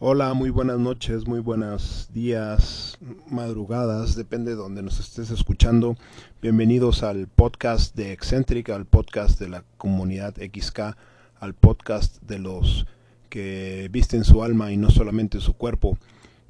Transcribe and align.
Hola, 0.00 0.32
muy 0.32 0.50
buenas 0.50 0.78
noches, 0.78 1.26
muy 1.26 1.40
buenos 1.40 2.08
días, 2.14 2.96
madrugadas, 3.28 4.14
depende 4.14 4.52
de 4.52 4.56
donde 4.56 4.80
nos 4.80 5.00
estés 5.00 5.32
escuchando. 5.32 5.96
Bienvenidos 6.40 7.02
al 7.02 7.26
podcast 7.26 7.96
de 7.96 8.12
Eccentric, 8.12 8.70
al 8.70 8.86
podcast 8.86 9.40
de 9.40 9.48
la 9.48 9.64
comunidad 9.76 10.36
XK, 10.36 10.96
al 11.40 11.54
podcast 11.54 12.22
de 12.22 12.38
los 12.38 12.86
que 13.28 13.88
visten 13.90 14.22
su 14.22 14.44
alma 14.44 14.70
y 14.70 14.76
no 14.76 14.90
solamente 14.90 15.40
su 15.40 15.54
cuerpo. 15.54 15.98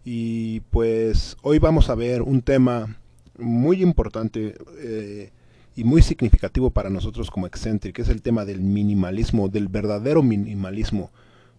Y 0.04 0.60
pues 0.68 1.38
hoy 1.40 1.58
vamos 1.58 1.88
a 1.88 1.94
ver 1.94 2.20
un 2.20 2.42
tema 2.42 2.98
muy 3.38 3.82
importante 3.82 4.56
eh, 4.78 5.32
y 5.74 5.84
muy 5.84 6.02
significativo 6.02 6.68
para 6.68 6.90
nosotros 6.90 7.30
como 7.30 7.46
Eccentric, 7.46 7.98
es 7.98 8.10
el 8.10 8.20
tema 8.20 8.44
del 8.44 8.60
minimalismo, 8.60 9.48
del 9.48 9.68
verdadero 9.68 10.22
minimalismo. 10.22 11.10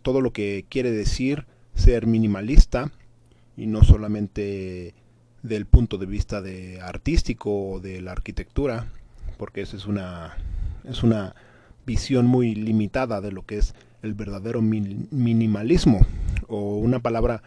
Todo 0.03 0.21
lo 0.21 0.31
que 0.33 0.67
quiere 0.69 0.91
decir 0.91 1.47
ser 1.80 2.05
minimalista 2.05 2.91
y 3.58 3.66
no 3.66 3.84
solamente 3.84 4.94
del 5.41 5.66
punto 5.66 5.98
de 5.98 6.05
vista 6.05 6.41
de 6.41 6.81
artístico 6.81 7.72
o 7.72 7.80
de 7.80 8.02
la 8.02 8.12
arquitectura, 8.12 8.88
porque 9.38 9.62
esa 9.62 9.77
es 9.77 9.86
una 9.86 10.38
es 10.84 11.03
una 11.03 11.36
visión 11.86 12.26
muy 12.26 12.55
limitada 12.55 13.22
de 13.22 13.31
lo 13.31 13.45
que 13.45 13.58
es 13.58 13.73
el 14.02 14.13
verdadero 14.13 14.62
minimalismo 14.62 16.05
o 16.48 16.77
una 16.77 17.00
palabra 17.00 17.41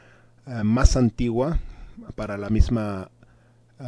uh, 0.47 0.65
más 0.65 0.97
antigua 0.97 1.59
para 2.15 2.37
la 2.37 2.51
misma 2.51 3.11
uh, 3.79 3.85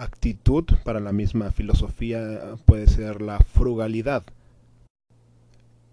actitud, 0.00 0.64
para 0.84 1.00
la 1.00 1.12
misma 1.12 1.50
filosofía 1.50 2.56
puede 2.66 2.86
ser 2.86 3.20
la 3.20 3.38
frugalidad. 3.38 4.22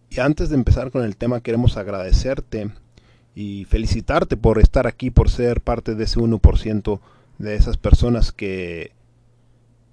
Y 0.10 0.20
antes 0.20 0.50
de 0.50 0.56
empezar 0.56 0.92
con 0.92 1.04
el 1.04 1.18
tema 1.18 1.42
queremos 1.42 1.76
agradecerte 1.78 2.72
y 3.38 3.66
felicitarte 3.66 4.36
por 4.36 4.58
estar 4.58 4.88
aquí, 4.88 5.12
por 5.12 5.30
ser 5.30 5.62
parte 5.62 5.94
de 5.94 6.06
ese 6.06 6.20
1% 6.20 7.00
de 7.38 7.54
esas 7.54 7.78
personas 7.78 8.32
que, 8.32 8.94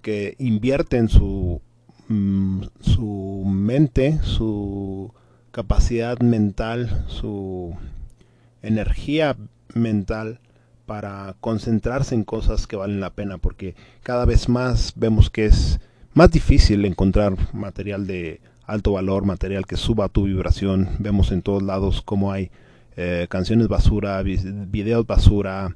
que 0.00 0.34
invierten 0.38 1.10
su, 1.10 1.60
mm, 2.08 2.62
su 2.80 3.42
mente, 3.46 4.18
su 4.22 5.12
capacidad 5.50 6.18
mental, 6.20 7.04
su 7.06 7.76
energía 8.62 9.36
mental 9.74 10.40
para 10.86 11.36
concentrarse 11.42 12.14
en 12.14 12.24
cosas 12.24 12.66
que 12.66 12.76
valen 12.76 13.00
la 13.00 13.10
pena, 13.10 13.36
porque 13.36 13.74
cada 14.02 14.24
vez 14.24 14.48
más 14.48 14.94
vemos 14.96 15.28
que 15.28 15.44
es 15.44 15.80
más 16.14 16.30
difícil 16.30 16.86
encontrar 16.86 17.36
material 17.52 18.06
de 18.06 18.40
alto 18.66 18.92
valor, 18.92 19.26
material 19.26 19.66
que 19.66 19.76
suba 19.76 20.08
tu 20.08 20.24
vibración. 20.24 20.88
Vemos 20.98 21.30
en 21.30 21.42
todos 21.42 21.62
lados 21.62 22.00
cómo 22.00 22.32
hay 22.32 22.50
eh, 22.96 23.26
canciones 23.28 23.68
basura, 23.68 24.22
videos 24.22 25.06
basura, 25.06 25.74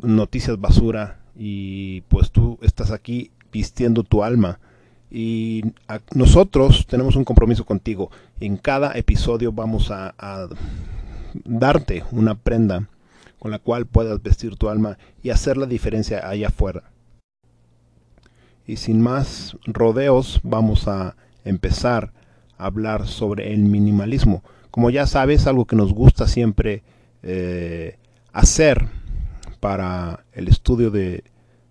noticias 0.00 0.60
basura 0.60 1.18
y 1.36 2.02
pues 2.02 2.30
tú 2.30 2.58
estás 2.62 2.90
aquí 2.90 3.30
vistiendo 3.52 4.02
tu 4.02 4.22
alma 4.22 4.58
y 5.10 5.62
nosotros 6.14 6.86
tenemos 6.86 7.16
un 7.16 7.24
compromiso 7.24 7.64
contigo. 7.64 8.10
En 8.40 8.56
cada 8.56 8.92
episodio 8.92 9.52
vamos 9.52 9.90
a, 9.90 10.14
a, 10.18 10.48
darte 11.44 12.04
una 12.12 12.34
prenda 12.34 12.88
con 13.38 13.50
la 13.50 13.58
cual 13.58 13.86
puedas 13.86 14.22
vestir 14.22 14.56
tu 14.56 14.68
alma 14.68 14.98
y 15.22 15.30
hacer 15.30 15.56
la 15.56 15.66
diferencia 15.66 16.26
allá 16.26 16.48
afuera. 16.48 16.84
Y 18.66 18.76
sin 18.76 19.02
más 19.02 19.56
rodeos 19.64 20.40
vamos 20.42 20.88
a 20.88 21.16
empezar 21.44 22.12
a 22.56 22.66
hablar 22.66 23.06
sobre 23.06 23.52
el 23.52 23.60
minimalismo 23.60 24.42
como 24.72 24.88
ya 24.88 25.06
sabes, 25.06 25.46
algo 25.46 25.66
que 25.66 25.76
nos 25.76 25.92
gusta 25.92 26.26
siempre 26.26 26.82
eh, 27.22 27.98
hacer 28.32 28.88
para 29.60 30.24
el 30.32 30.48
estudio 30.48 30.90
de, 30.90 31.22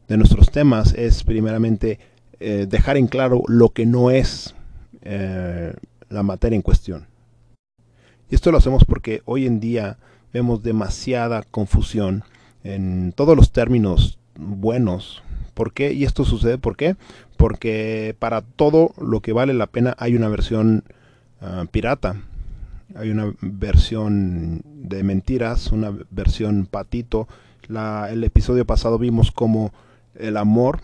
nuestros 0.07 0.51
temas 0.51 0.93
es 0.93 1.23
primeramente 1.23 1.97
eh, 2.41 2.67
dejar 2.69 2.97
en 2.97 3.07
claro 3.07 3.43
lo 3.47 3.69
que 3.69 3.85
no 3.85 4.11
es 4.11 4.53
eh, 5.01 5.73
la 6.09 6.21
materia 6.21 6.55
en 6.55 6.61
cuestión. 6.61 7.07
Y 8.29 8.35
esto 8.35 8.51
lo 8.51 8.59
hacemos 8.59 8.85
porque 8.85 9.23
hoy 9.25 9.47
en 9.47 9.59
día 9.59 9.97
vemos 10.31 10.61
demasiada 10.61 11.43
confusión 11.49 12.23
en 12.63 13.13
todos 13.15 13.35
los 13.35 13.51
términos 13.51 14.19
buenos. 14.35 15.23
¿Por 15.55 15.73
qué? 15.73 15.93
Y 15.93 16.03
esto 16.03 16.23
sucede 16.23 16.57
¿por 16.57 16.75
qué? 16.75 16.97
Porque 17.35 18.15
para 18.19 18.41
todo 18.41 18.93
lo 19.01 19.21
que 19.21 19.33
vale 19.33 19.53
la 19.53 19.67
pena 19.67 19.95
hay 19.97 20.15
una 20.15 20.27
versión 20.27 20.83
uh, 21.41 21.65
pirata 21.65 22.21
hay 22.95 23.11
una 23.11 23.33
versión 23.41 24.61
de 24.65 25.03
mentiras, 25.03 25.71
una 25.71 25.93
versión 26.09 26.65
patito. 26.65 27.27
La, 27.67 28.09
el 28.11 28.23
episodio 28.23 28.65
pasado 28.65 28.97
vimos 28.97 29.31
como 29.31 29.73
el 30.15 30.37
amor 30.37 30.81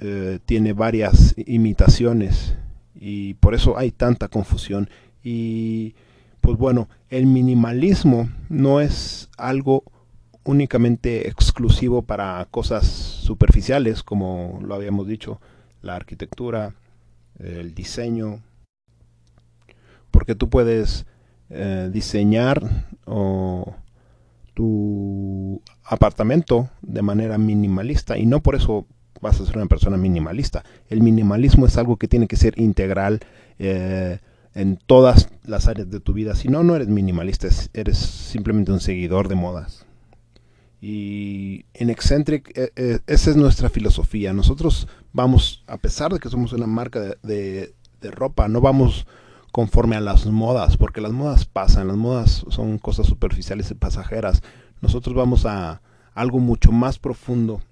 eh, 0.00 0.40
tiene 0.44 0.72
varias 0.72 1.34
imitaciones 1.38 2.54
y 2.94 3.34
por 3.34 3.54
eso 3.54 3.78
hay 3.78 3.90
tanta 3.90 4.28
confusión. 4.28 4.88
Y 5.22 5.94
pues 6.40 6.56
bueno, 6.58 6.88
el 7.10 7.26
minimalismo 7.26 8.28
no 8.48 8.80
es 8.80 9.28
algo 9.36 9.84
únicamente 10.44 11.28
exclusivo 11.28 12.02
para 12.02 12.46
cosas 12.50 12.86
superficiales, 12.86 14.02
como 14.02 14.60
lo 14.62 14.74
habíamos 14.74 15.08
dicho, 15.08 15.40
la 15.82 15.96
arquitectura, 15.96 16.74
el 17.38 17.74
diseño, 17.74 18.40
porque 20.10 20.34
tú 20.34 20.48
puedes 20.48 21.04
eh, 21.50 21.90
diseñar 21.92 22.88
tu 24.54 25.62
apartamento 25.84 26.70
de 26.82 27.02
manera 27.02 27.38
minimalista 27.38 28.18
y 28.18 28.26
no 28.26 28.42
por 28.42 28.54
eso 28.56 28.86
vas 29.20 29.40
a 29.40 29.46
ser 29.46 29.56
una 29.56 29.66
persona 29.66 29.96
minimalista. 29.96 30.64
El 30.88 31.02
minimalismo 31.02 31.66
es 31.66 31.76
algo 31.76 31.96
que 31.96 32.08
tiene 32.08 32.26
que 32.26 32.36
ser 32.36 32.58
integral 32.58 33.20
eh, 33.58 34.18
en 34.54 34.76
todas 34.76 35.28
las 35.44 35.68
áreas 35.68 35.90
de 35.90 36.00
tu 36.00 36.12
vida. 36.12 36.34
Si 36.34 36.48
no, 36.48 36.62
no 36.62 36.74
eres 36.74 36.88
minimalista, 36.88 37.48
eres 37.74 37.98
simplemente 37.98 38.72
un 38.72 38.80
seguidor 38.80 39.28
de 39.28 39.34
modas. 39.34 39.86
Y 40.80 41.64
en 41.74 41.90
Eccentric 41.90 42.52
eh, 42.56 43.00
esa 43.06 43.30
es 43.30 43.36
nuestra 43.36 43.68
filosofía. 43.68 44.32
Nosotros 44.32 44.88
vamos, 45.12 45.64
a 45.66 45.76
pesar 45.78 46.12
de 46.12 46.18
que 46.18 46.28
somos 46.28 46.52
una 46.52 46.66
marca 46.66 47.00
de, 47.22 47.74
de 48.00 48.10
ropa, 48.10 48.48
no 48.48 48.60
vamos 48.60 49.06
conforme 49.56 49.96
a 49.96 50.00
las 50.00 50.26
modas, 50.26 50.76
porque 50.76 51.00
las 51.00 51.12
modas 51.12 51.46
pasan, 51.46 51.88
las 51.88 51.96
modas 51.96 52.44
son 52.50 52.76
cosas 52.76 53.06
superficiales 53.06 53.70
y 53.70 53.74
pasajeras. 53.74 54.42
Nosotros 54.82 55.16
vamos 55.16 55.46
a 55.46 55.80
algo 56.12 56.40
mucho 56.40 56.72
más 56.72 56.98
profundo. 56.98 57.62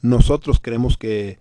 Nosotros 0.00 0.60
queremos 0.60 0.96
que, 0.96 1.40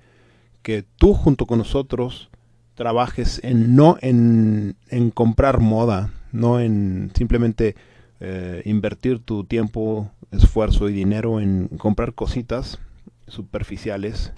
que 0.64 0.84
tú 0.96 1.14
junto 1.14 1.46
con 1.46 1.60
nosotros 1.60 2.32
trabajes 2.74 3.40
en 3.44 3.76
no 3.76 3.98
en, 4.02 4.78
en 4.88 5.12
comprar 5.12 5.60
moda, 5.60 6.12
no 6.32 6.60
en 6.60 7.12
simplemente 7.14 7.76
eh, 8.20 8.64
invertir 8.66 9.20
tu 9.20 9.44
tiempo, 9.44 10.10
esfuerzo 10.32 10.90
y 10.90 10.94
dinero 10.94 11.40
en 11.40 11.68
comprar 11.78 12.16
cositas 12.16 12.80
superficiales, 13.28 14.34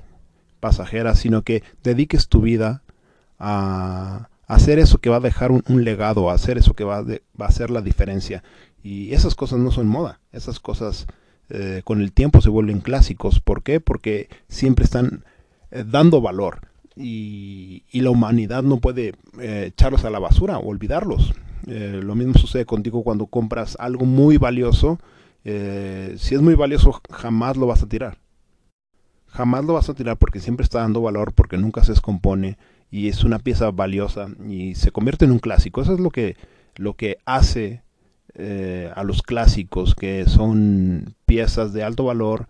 pasajeras, 0.59 1.17
sino 1.17 1.43
que 1.43 1.63
dediques 1.81 2.27
tu 2.27 2.41
vida 2.41 2.83
a, 3.39 4.27
hacer 4.51 4.79
eso 4.79 4.97
que 4.97 5.09
va 5.09 5.17
a 5.17 5.21
dejar 5.21 5.49
un, 5.51 5.63
legado, 5.85 6.29
hacer 6.29 6.57
eso 6.57 6.73
que 6.73 6.83
va, 6.83 6.97
a 6.97 7.45
hacer 7.45 7.69
la 7.69 7.81
diferencia. 7.81 8.43
Y 8.83 9.13
esas 9.13 9.33
cosas 9.33 9.59
no 9.59 9.71
son 9.71 9.87
moda, 9.87 10.19
esas 10.33 10.59
cosas 10.59 11.07
eh, 11.49 11.81
con 11.85 12.01
el 12.01 12.11
tiempo 12.11 12.41
se 12.41 12.49
vuelven 12.49 12.81
clásicos. 12.81 13.39
¿Por 13.39 13.63
qué? 13.63 13.79
Porque 13.79 14.27
siempre 14.49 14.83
están 14.83 15.23
eh, 15.71 15.85
dando 15.87 16.19
valor 16.19 16.67
y, 16.97 17.83
la 17.93 18.09
humanidad 18.09 18.61
no 18.61 18.79
puede 18.79 19.13
eh, 19.39 19.67
echarlos 19.67 20.03
a 20.03 20.09
la 20.09 20.19
basura 20.19 20.57
o 20.57 20.67
olvidarlos. 20.67 21.33
lo 21.65 22.15
mismo 22.15 22.33
sucede 22.33 22.65
contigo 22.65 23.03
cuando 23.03 23.27
compras 23.27 23.77
algo 23.79 24.05
muy 24.05 24.37
valioso. 24.37 24.99
si 25.43 26.35
es 26.35 26.41
muy 26.41 26.55
valioso, 26.55 26.99
jamás 27.09 27.55
lo 27.55 27.67
vas 27.67 27.83
a 27.83 27.87
tirar. 27.87 28.17
Jamás 29.27 29.63
lo 29.63 29.75
vas 29.75 29.87
a 29.87 29.93
tirar 29.93 30.17
porque 30.17 30.41
siempre 30.41 30.65
está 30.65 30.79
dando 30.79 31.01
valor, 31.01 31.31
porque 31.31 31.57
nunca 31.57 31.85
se 31.85 31.93
descompone 31.93 32.57
y 32.91 33.07
es 33.07 33.23
una 33.23 33.39
pieza 33.39 33.71
valiosa 33.71 34.27
y 34.47 34.75
se 34.75 34.91
convierte 34.91 35.25
en 35.25 35.31
un 35.31 35.39
clásico. 35.39 35.81
Eso 35.81 35.93
es 35.93 35.99
lo 35.99 36.11
que, 36.11 36.35
lo 36.75 36.95
que 36.95 37.17
hace 37.25 37.81
eh, 38.35 38.91
a 38.93 39.03
los 39.03 39.23
clásicos, 39.23 39.95
que 39.95 40.25
son 40.27 41.15
piezas 41.25 41.71
de 41.73 41.83
alto 41.83 42.03
valor 42.03 42.47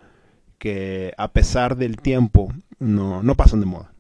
que 0.58 1.14
a 1.18 1.32
pesar 1.32 1.78
del 1.78 1.98
tiempo 1.98 2.52
no, 2.80 3.24
no 3.24 3.36
pasan 3.36 3.60
de 3.60 3.68
moda. 3.68 3.94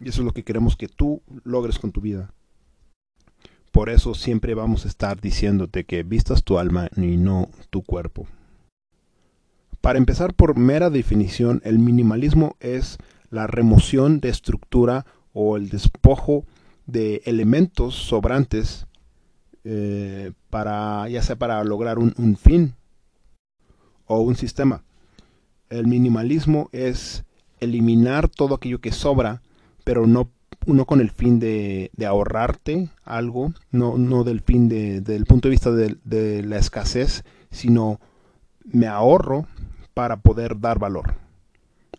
Y 0.00 0.08
eso 0.08 0.22
es 0.22 0.26
lo 0.26 0.32
que 0.32 0.42
queremos 0.42 0.76
que 0.76 0.88
tú 0.88 1.22
logres 1.44 1.78
con 1.78 1.92
tu 1.92 2.00
vida. 2.00 2.32
Por 3.70 3.90
eso 3.90 4.14
siempre 4.14 4.54
vamos 4.54 4.84
a 4.84 4.88
estar 4.88 5.20
diciéndote 5.20 5.84
que 5.84 6.02
vistas 6.02 6.44
tu 6.44 6.58
alma 6.58 6.88
y 6.96 7.16
no 7.16 7.48
tu 7.70 7.82
cuerpo. 7.82 8.26
Para 9.80 9.98
empezar 9.98 10.32
por 10.32 10.56
mera 10.56 10.88
definición, 10.90 11.60
el 11.64 11.78
minimalismo 11.78 12.56
es 12.60 12.98
la 13.30 13.46
remoción 13.46 14.20
de 14.20 14.30
estructura 14.30 15.04
o 15.34 15.58
el 15.58 15.68
despojo 15.68 16.46
de 16.86 17.20
elementos 17.26 17.94
sobrantes 17.94 18.86
eh, 19.64 20.32
para 20.48 21.08
ya 21.08 21.22
sea 21.22 21.36
para 21.36 21.62
lograr 21.64 21.98
un, 21.98 22.14
un 22.16 22.36
fin 22.36 22.74
o 24.06 24.20
un 24.20 24.36
sistema. 24.36 24.82
El 25.68 25.86
minimalismo 25.86 26.68
es 26.72 27.24
eliminar 27.60 28.28
todo 28.28 28.54
aquello 28.54 28.80
que 28.80 28.92
sobra, 28.92 29.42
pero 29.82 30.06
no, 30.06 30.30
no 30.66 30.84
con 30.84 31.00
el 31.00 31.10
fin 31.10 31.40
de, 31.40 31.90
de 31.96 32.06
ahorrarte 32.06 32.90
algo, 33.02 33.52
no, 33.70 33.98
no 33.98 34.24
del 34.24 34.40
fin 34.40 34.68
de, 34.68 35.00
del 35.00 35.24
punto 35.24 35.48
de 35.48 35.52
vista 35.52 35.72
de 35.72 36.42
la 36.42 36.58
escasez, 36.58 37.24
sino 37.50 38.00
me 38.64 38.86
ahorro 38.86 39.46
para 39.94 40.18
poder 40.18 40.60
dar 40.60 40.78
valor. 40.78 41.23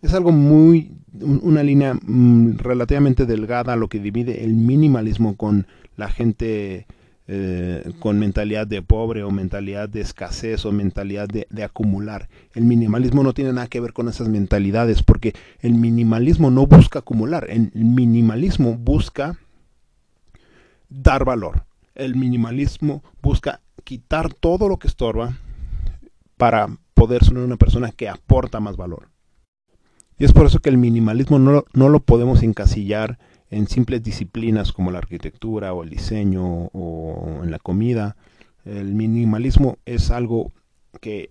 Es 0.02 0.14
algo 0.14 0.32
muy, 0.32 0.92
una 1.20 1.62
línea 1.62 1.94
mm, 1.94 2.58
relativamente 2.58 3.26
delgada 3.26 3.76
lo 3.76 3.88
que 3.88 4.00
divide 4.00 4.44
el 4.44 4.54
minimalismo 4.54 5.36
con 5.36 5.66
la 5.96 6.08
gente 6.08 6.86
eh, 7.28 7.92
con 7.98 8.20
mentalidad 8.20 8.68
de 8.68 8.82
pobre 8.82 9.24
o 9.24 9.30
mentalidad 9.32 9.88
de 9.88 10.00
escasez 10.00 10.64
o 10.64 10.70
mentalidad 10.70 11.26
de, 11.26 11.48
de, 11.50 11.64
acumular. 11.64 12.28
El 12.54 12.64
minimalismo 12.64 13.24
no 13.24 13.32
tiene 13.32 13.52
nada 13.52 13.66
que 13.66 13.80
ver 13.80 13.92
con 13.92 14.08
esas 14.08 14.28
mentalidades 14.28 15.02
porque 15.02 15.34
el 15.60 15.74
minimalismo 15.74 16.52
no 16.52 16.66
busca 16.68 17.00
acumular, 17.00 17.48
el 17.50 17.72
minimalismo 17.74 18.76
busca 18.76 19.36
dar 20.88 21.24
valor. 21.24 21.64
El 21.94 22.14
minimalismo 22.14 23.02
busca 23.22 23.60
quitar 23.82 24.32
todo 24.32 24.68
lo 24.68 24.78
que 24.78 24.88
estorba 24.88 25.36
para 26.36 26.68
poder 26.94 27.24
ser 27.24 27.38
una 27.38 27.56
persona 27.56 27.90
que 27.90 28.08
aporta 28.08 28.60
más 28.60 28.76
valor. 28.76 29.08
Y 30.18 30.24
es 30.24 30.32
por 30.32 30.46
eso 30.46 30.60
que 30.60 30.70
el 30.70 30.78
minimalismo 30.78 31.38
no, 31.38 31.64
no 31.72 31.88
lo 31.88 32.00
podemos 32.00 32.42
encasillar 32.42 33.18
en 33.50 33.68
simples 33.68 34.02
disciplinas 34.02 34.72
como 34.72 34.90
la 34.90 34.98
arquitectura 34.98 35.72
o 35.72 35.82
el 35.82 35.90
diseño 35.90 36.44
o 36.44 37.40
en 37.42 37.50
la 37.50 37.58
comida. 37.58 38.16
El 38.64 38.94
minimalismo 38.94 39.78
es 39.84 40.10
algo 40.10 40.52
que 41.00 41.30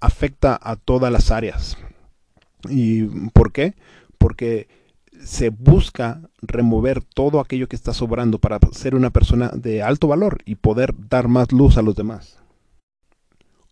afecta 0.00 0.58
a 0.60 0.76
todas 0.76 1.12
las 1.12 1.30
áreas. 1.30 1.78
¿Y 2.68 3.04
por 3.30 3.52
qué? 3.52 3.74
Porque 4.18 4.68
se 5.22 5.50
busca 5.50 6.20
remover 6.42 7.02
todo 7.02 7.40
aquello 7.40 7.68
que 7.68 7.76
está 7.76 7.94
sobrando 7.94 8.38
para 8.38 8.58
ser 8.72 8.94
una 8.94 9.10
persona 9.10 9.48
de 9.48 9.82
alto 9.82 10.08
valor 10.08 10.38
y 10.44 10.56
poder 10.56 10.94
dar 11.08 11.28
más 11.28 11.52
luz 11.52 11.78
a 11.78 11.82
los 11.82 11.94
demás. 11.94 12.38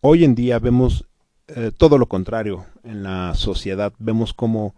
Hoy 0.00 0.24
en 0.24 0.34
día 0.34 0.58
vemos 0.58 1.06
eh, 1.48 1.72
todo 1.76 1.98
lo 1.98 2.06
contrario 2.06 2.66
en 2.84 3.02
la 3.02 3.34
sociedad. 3.34 3.92
Vemos 3.98 4.32
como 4.32 4.74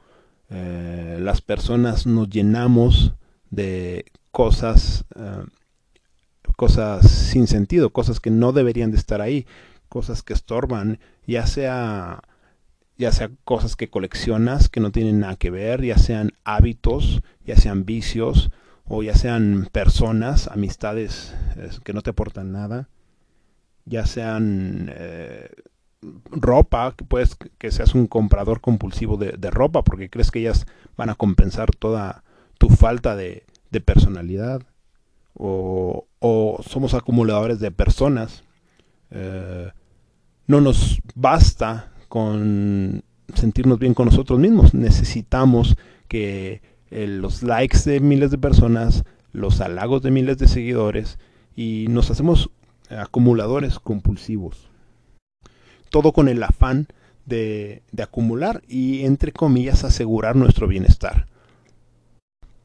eh, 0.49 1.19
las 1.21 1.41
personas 1.41 2.07
nos 2.07 2.29
llenamos 2.31 3.13
de 3.51 4.07
cosas, 4.31 5.05
eh, 5.15 5.45
cosas 6.57 7.09
sin 7.11 7.47
sentido, 7.47 7.91
cosas 7.91 8.19
que 8.19 8.31
no 8.31 8.53
deberían 8.53 8.91
de 8.91 8.97
estar 8.97 9.21
ahí, 9.21 9.47
cosas 9.89 10.23
que 10.23 10.33
estorban, 10.33 10.99
ya 11.27 11.47
sea 11.47 12.23
ya 12.97 13.11
sea 13.11 13.29
cosas 13.43 13.75
que 13.75 13.91
coleccionas 13.91 14.69
que 14.69 14.79
no 14.79 14.93
tienen 14.93 15.19
nada 15.21 15.35
que 15.35 15.51
ver, 15.51 15.83
ya 15.83 15.99
sean 15.99 16.33
hábitos, 16.45 17.23
ya 17.45 17.57
sean 17.57 17.85
vicios, 17.85 18.51
o 18.85 19.03
ya 19.03 19.15
sean 19.17 19.69
personas, 19.73 20.47
amistades 20.47 21.35
que 21.83 21.93
no 21.93 22.03
te 22.03 22.11
aportan 22.11 22.53
nada, 22.53 22.89
ya 23.85 24.07
sean 24.07 24.93
ropa, 26.31 26.95
que 26.97 27.05
puedes 27.05 27.37
que 27.59 27.71
seas 27.71 27.95
un 27.95 28.07
comprador 28.07 28.61
compulsivo 28.61 29.17
de, 29.17 29.33
de, 29.33 29.51
ropa 29.51 29.83
porque 29.83 30.11
crees 30.11 30.31
que 30.31 30.41
ellas 30.41 30.67
van 30.97 31.11
a 31.11 31.15
compensar 31.15 31.71
toda 31.71 32.25
tu 32.59 32.69
falta 32.69 33.17
de, 33.17 33.45
de 33.71 33.81
personalidad 33.81 34.63
o, 35.35 36.07
o, 36.21 36.61
somos 36.67 36.95
acumuladores 36.95 37.61
de 37.61 37.71
personas. 37.71 38.45
Eh, 39.11 39.71
no 40.47 40.61
nos 40.61 41.01
basta 41.15 41.93
con 42.09 43.03
sentirnos 43.35 43.79
bien 43.79 43.95
con 43.95 44.07
nosotros 44.07 44.39
mismos, 44.39 44.75
necesitamos 44.75 45.77
que 46.09 46.63
eh, 46.91 47.07
los 47.07 47.43
likes 47.43 47.79
de 47.85 48.01
miles 48.01 48.31
de 48.31 48.39
personas, 48.39 49.05
los 49.33 49.61
halagos 49.61 50.03
de 50.03 50.11
miles 50.11 50.39
de 50.39 50.47
seguidores 50.47 51.19
y 51.57 51.87
nos 51.89 52.11
hacemos 52.11 52.51
acumuladores 52.91 53.79
compulsivos 53.79 54.69
todo 55.95 56.11
con 56.11 56.29
el 56.29 56.43
afán 56.43 56.89
de, 57.25 57.85
acumular 58.03 58.65
y, 58.67 59.05
entre 59.05 59.31
comillas, 59.31 59.85
asegurar 59.85 60.35
nuestro 60.35 60.67
bienestar. 60.67 61.29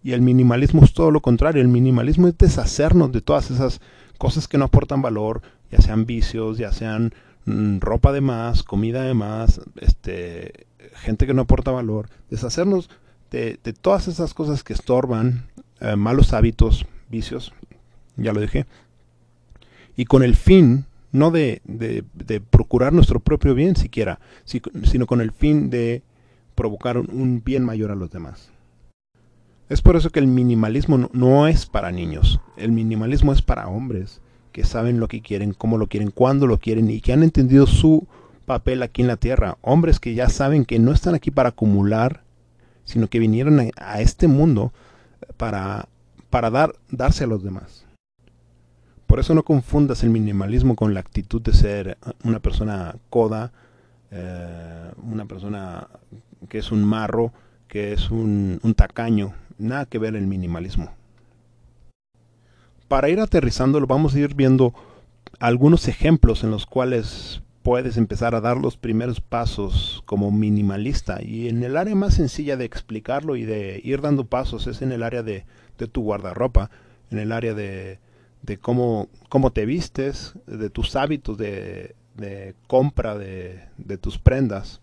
Y 0.02 0.14
el 0.14 0.24
minimalismo 0.24 0.84
es 0.84 0.94
todo 0.94 1.12
lo 1.12 1.22
contrario, 1.22 1.62
el 1.62 1.68
minimalismo 1.68 2.28
es 2.28 2.36
deshacernos 2.40 3.12
de 3.12 3.22
todas 3.22 3.52
esas 3.52 3.82
cosas 4.18 4.48
que 4.48 4.58
no 4.58 4.66
aportan 4.66 5.04
valor, 5.04 5.44
ya 5.70 5.80
sean 5.80 6.08
vicios, 6.08 6.58
ya 6.58 6.72
sean 6.72 7.14
mmm, 7.46 7.78
ropa 7.78 8.14
de 8.14 8.22
más, 8.22 8.64
comida 8.64 9.04
de 9.04 9.14
más, 9.14 9.62
este, 9.80 10.66
gente 10.96 11.28
que 11.28 11.36
no 11.36 11.44
aporta 11.44 11.70
valor, 11.70 12.10
deshacernos 12.32 12.90
de, 13.30 13.60
de 13.64 13.74
todas 13.74 14.08
esas 14.08 14.34
cosas 14.34 14.64
que 14.64 14.74
estorban, 14.74 15.46
eh, 15.82 15.96
malos 15.96 16.34
hábitos, 16.34 16.88
vicios, 17.12 17.54
ya 18.18 18.34
lo 18.34 18.42
dije, 18.42 18.66
y 19.96 20.06
con 20.06 20.24
el 20.24 20.36
fin 20.36 20.88
no 21.12 21.32
de, 21.32 21.62
de, 21.66 22.42
procurar 22.42 22.94
nuestro 22.94 23.20
propio 23.20 23.56
bien 23.56 23.76
siquiera, 23.76 24.20
sino 24.46 25.08
con 25.08 25.22
el 25.22 25.32
fin 25.32 25.70
de 25.70 26.04
provocar 26.56 26.98
un 26.98 27.42
bien 27.44 27.64
mayor 27.64 27.92
a 27.92 27.96
los 27.96 28.12
demás. 28.12 28.52
Es 29.70 29.82
por 29.82 29.96
eso 29.96 30.10
que 30.10 30.20
el 30.20 30.28
minimalismo 30.28 30.98
no, 30.98 31.10
no, 31.14 31.48
es 31.48 31.66
para 31.66 31.92
niños, 31.92 32.40
el 32.58 32.72
minimalismo 32.72 33.32
es 33.34 33.42
para 33.42 33.68
hombres 33.68 34.22
que 34.52 34.64
saben 34.64 35.00
lo 35.00 35.08
que 35.08 35.22
quieren, 35.22 35.54
cómo 35.54 35.78
lo 35.78 35.88
quieren, 35.88 36.12
cuándo 36.12 36.48
lo 36.48 36.58
quieren 36.58 36.90
y 36.90 37.02
que 37.02 37.14
han 37.14 37.24
entendido 37.24 37.68
su 37.68 38.08
papel 38.46 38.82
aquí 38.82 39.04
en 39.04 39.08
la 39.08 39.18
tierra. 39.18 39.58
Hombres 39.62 40.00
que 40.00 40.16
ya 40.16 40.28
saben 40.28 40.66
que 40.66 40.80
no 40.80 40.92
están 40.92 41.14
aquí 41.14 41.30
para 41.30 41.50
acumular, 41.50 42.24
sino 42.84 43.08
que 43.08 43.20
vinieron 43.20 43.60
a, 43.60 43.66
a 43.78 44.02
este 44.02 44.28
mundo 44.28 44.74
para, 45.38 45.88
para 46.32 46.50
dar, 46.50 46.74
darse 46.90 47.26
a 47.26 47.28
los 47.28 47.44
demás. 47.44 47.86
Por 49.10 49.20
eso 49.20 49.34
no 49.34 49.42
confundas 49.42 50.04
el 50.04 50.12
minimalismo 50.12 50.76
con 50.76 50.94
la 50.94 51.00
actitud 51.00 51.42
de 51.42 51.52
ser 51.52 51.98
una 52.24 52.40
persona 52.40 52.96
coda, 53.10 53.52
eh, 54.12 54.92
una 55.02 55.26
persona 55.26 55.88
que 56.48 56.60
es 56.60 56.72
un 56.72 56.84
marro, 56.84 57.34
que 57.68 57.92
es 57.92 58.12
un, 58.12 58.60
tacaño. 58.78 59.34
Nada 59.58 59.88
que 59.88 59.98
ver 59.98 60.16
el 60.16 60.28
minimalismo. 60.28 60.92
Para 62.88 63.10
ir 63.10 63.20
aterrizándolo 63.20 63.88
vamos 63.88 64.14
a 64.14 64.20
ir 64.20 64.36
viendo 64.36 64.76
algunos 65.40 65.88
ejemplos 65.88 66.44
en 66.44 66.52
los 66.52 66.68
cuales 66.68 67.42
puedes 67.64 67.98
empezar 67.98 68.36
a 68.36 68.42
dar 68.42 68.58
los 68.58 68.78
primeros 68.78 69.22
pasos 69.22 70.04
como 70.06 70.30
minimalista. 70.30 71.20
Y 71.20 71.50
en 71.50 71.64
el 71.64 71.78
área 71.78 71.96
más 71.96 72.14
sencilla 72.14 72.58
de 72.58 72.66
explicarlo 72.66 73.38
y 73.38 73.44
de 73.44 73.82
ir 73.84 74.02
dando 74.02 74.26
pasos 74.26 74.68
es 74.68 74.84
en 74.84 74.92
el 74.92 75.02
área 75.02 75.24
de, 75.24 75.46
de 75.80 75.88
tu 75.88 76.04
guardarropa, 76.04 76.70
en 77.10 77.18
el 77.18 77.32
área 77.32 77.56
de, 77.56 77.98
de 78.42 78.58
cómo, 78.58 79.08
cómo 79.30 79.52
te 79.52 79.66
vistes, 79.66 80.34
de 80.48 80.70
tus 80.70 80.96
hábitos 80.96 81.38
de, 81.38 81.96
compra 82.68 83.18
de, 83.18 83.60
de, 83.78 83.98
tus 83.98 84.18
prendas. 84.18 84.82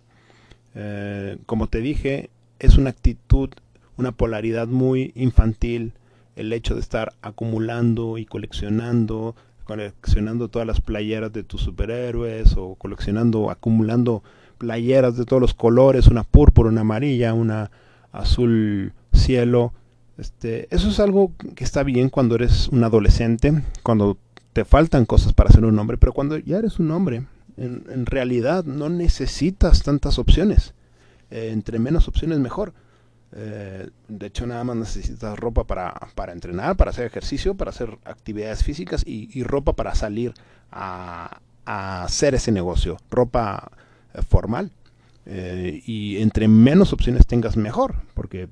Eh, 0.75 1.39
como 1.47 1.69
te 1.69 1.81
dije, 1.81 2.31
es 2.59 2.77
una 2.77 2.91
actitud, 2.91 3.51
una 3.97 4.13
polaridad 4.13 4.67
muy 4.67 5.13
infantil 5.15 5.93
el 6.37 6.53
hecho 6.53 6.75
de 6.75 6.81
estar 6.81 7.15
acumulando 7.23 8.19
y 8.19 8.27
coleccionando, 8.27 9.35
coleccionando 9.65 10.49
todas 10.49 10.69
las 10.69 10.81
playeras 10.81 11.33
de 11.33 11.43
tus 11.43 11.63
superhéroes 11.63 12.57
o 12.57 12.75
coleccionando, 12.75 13.51
acumulando 13.51 14.23
playeras 14.59 15.17
de 15.17 15.25
todos 15.25 15.41
los 15.41 15.55
colores, 15.55 16.07
una 16.07 16.25
púrpura, 16.25 16.69
una 16.69 16.83
amarilla, 16.83 17.35
una 17.35 17.71
azul 18.13 18.93
cielo, 19.13 19.73
este, 20.18 20.75
eso 20.75 20.88
es 20.88 21.00
algo 21.00 21.32
que 21.54 21.64
está 21.64 21.82
bien 21.82 22.08
cuando 22.08 22.37
eres 22.37 22.68
un 22.68 22.85
adolescente, 22.85 23.62
cuando 23.82 24.18
te 24.52 24.64
faltan 24.64 25.04
cosas 25.04 25.32
para 25.35 25.50
ser 25.50 25.64
un 25.64 25.78
hombre, 25.78 25.99
pero 25.99 26.12
cuando 26.14 26.38
ya 26.38 26.58
eres 26.58 26.78
un 26.78 26.90
hombre, 26.90 27.26
en, 27.58 28.06
realidad 28.06 28.64
no 28.64 28.88
necesitas 28.88 29.82
tantas 29.82 30.18
opciones. 30.18 30.75
Eh, 31.30 31.50
entre 31.52 31.78
menos 31.78 32.08
opciones 32.08 32.38
mejor. 32.38 32.73
Eh, 33.32 33.90
de 34.08 34.26
hecho, 34.26 34.46
nada 34.46 34.64
más 34.64 34.76
necesitas 34.76 35.38
ropa 35.38 35.64
para, 35.64 35.92
para, 36.14 36.32
entrenar, 36.32 36.76
para 36.76 36.90
hacer 36.90 37.04
ejercicio, 37.06 37.54
para 37.54 37.70
hacer 37.70 37.99
actividades 38.04 38.62
físicas 38.62 39.02
y, 39.04 39.28
y 39.38 39.42
ropa 39.42 39.75
para 39.75 39.94
salir 39.94 40.32
a, 40.70 41.40
hacer 41.66 42.35
ese 42.35 42.52
negocio. 42.52 42.96
Ropa 43.11 43.73
eh, 44.14 44.23
formal. 44.23 44.70
Y 45.28 46.18
entre 46.18 46.46
menos 46.46 46.92
opciones 46.92 47.26
tengas, 47.26 47.56
mejor, 47.56 47.96
porque 48.14 48.49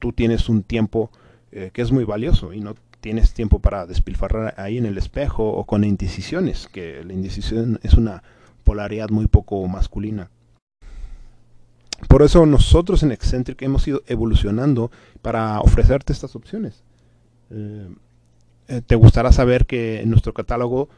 tú 0.00 0.12
tienes 0.12 0.48
un 0.48 0.64
tiempo 0.64 1.12
eh, 1.52 1.70
que 1.72 1.82
es 1.82 1.92
muy 1.92 2.04
valioso 2.04 2.52
y 2.52 2.60
no 2.60 2.74
tienes 3.00 3.32
tiempo 3.32 3.60
para 3.60 3.86
despilfarrar 3.86 4.54
ahí 4.56 4.78
en 4.78 4.86
el 4.86 4.98
espejo 4.98 5.48
o 5.48 5.64
con 5.64 5.84
indecisiones, 5.84 6.66
que 6.66 7.04
la 7.04 7.12
indecisión 7.12 7.78
es 7.82 7.94
una 7.94 8.24
polaridad 8.64 9.10
muy 9.10 9.28
poco 9.28 9.66
masculina. 9.68 10.30
Por 12.08 12.22
eso 12.22 12.44
nosotros 12.46 13.02
en 13.02 13.12
Eccentric 13.12 13.60
hemos 13.62 13.86
ido 13.86 14.02
evolucionando 14.06 14.90
para 15.22 15.60
ofrecerte 15.60 16.12
estas 16.12 16.34
opciones. 16.34 16.82
Eh, 17.50 17.88
eh, 18.68 18.82
te 18.86 18.94
gustará 18.96 19.32
saber 19.32 19.66
que 19.66 20.00
en 20.00 20.10
nuestro 20.10 20.34
catálogo, 20.34 20.88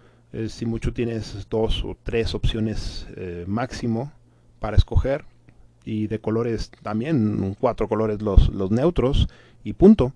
si 0.49 0.64
mucho 0.64 0.94
tienes 0.94 1.47
dos 1.50 1.85
o 1.85 1.94
tres 2.02 2.35
opciones 2.35 3.06
máximo 3.47 4.12
para 4.61 4.78
escoger 4.78 5.26
y 5.85 6.07
de 6.07 6.19
colores 6.21 6.71
también, 6.83 7.57
cuatro 7.59 7.89
colores 7.89 8.23
los, 8.23 8.49
los 8.51 8.71
neutros 8.71 9.29
y 9.65 9.73
punto. 9.75 10.12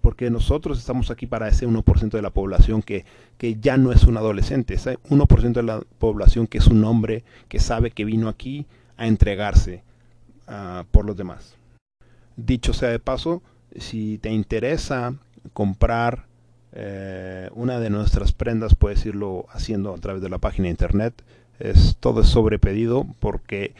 Porque 0.00 0.30
nosotros 0.30 0.78
estamos 0.78 1.12
aquí 1.12 1.26
para 1.26 1.46
ese 1.46 1.66
1% 1.66 2.10
de 2.10 2.22
la 2.22 2.30
población 2.30 2.82
que, 2.82 3.04
que 3.38 3.56
ya 3.60 3.76
no 3.76 3.92
es 3.92 4.02
un 4.02 4.16
adolescente, 4.16 4.74
ese 4.74 4.98
1% 5.10 5.52
de 5.52 5.62
la 5.62 5.80
población 5.98 6.48
que 6.48 6.58
es 6.58 6.66
un 6.66 6.82
hombre 6.84 7.22
que 7.48 7.60
sabe 7.60 7.92
que 7.92 8.04
vino 8.04 8.28
aquí 8.28 8.66
a 8.96 9.06
entregarse 9.06 9.84
uh, 10.48 10.84
por 10.90 11.04
los 11.04 11.16
demás. 11.16 11.54
Dicho 12.36 12.72
sea 12.72 12.88
de 12.88 12.98
paso, 12.98 13.42
si 13.76 14.18
te 14.18 14.30
interesa 14.30 15.14
comprar 15.52 16.26
eh, 16.72 17.50
una 17.54 17.78
de 17.78 17.90
nuestras 17.90 18.32
prendas, 18.32 18.74
puedes 18.74 19.04
irlo 19.04 19.46
haciendo 19.50 19.94
a 19.94 19.98
través 19.98 20.22
de 20.22 20.30
la 20.30 20.38
página 20.38 20.64
de 20.64 20.70
internet. 20.70 21.22
Es, 21.58 21.96
todo 22.00 22.22
es 22.22 22.28
sobre 22.28 22.58
pedido 22.58 23.06
porque 23.20 23.74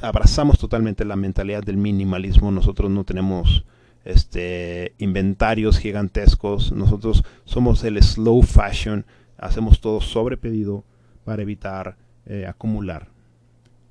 abrazamos 0.00 0.58
totalmente 0.58 1.04
la 1.04 1.16
mentalidad 1.16 1.62
del 1.62 1.76
minimalismo. 1.76 2.50
Nosotros 2.50 2.90
no 2.90 3.04
tenemos 3.04 3.64
este, 4.04 4.94
inventarios 4.98 5.78
gigantescos. 5.78 6.72
Nosotros 6.72 7.24
somos 7.44 7.84
el 7.84 8.02
slow 8.02 8.42
fashion. 8.42 9.04
Hacemos 9.36 9.80
todo 9.80 10.00
sobre 10.00 10.36
pedido 10.36 10.84
para 11.24 11.42
evitar 11.42 11.96
eh, 12.26 12.46
acumular. 12.46 13.08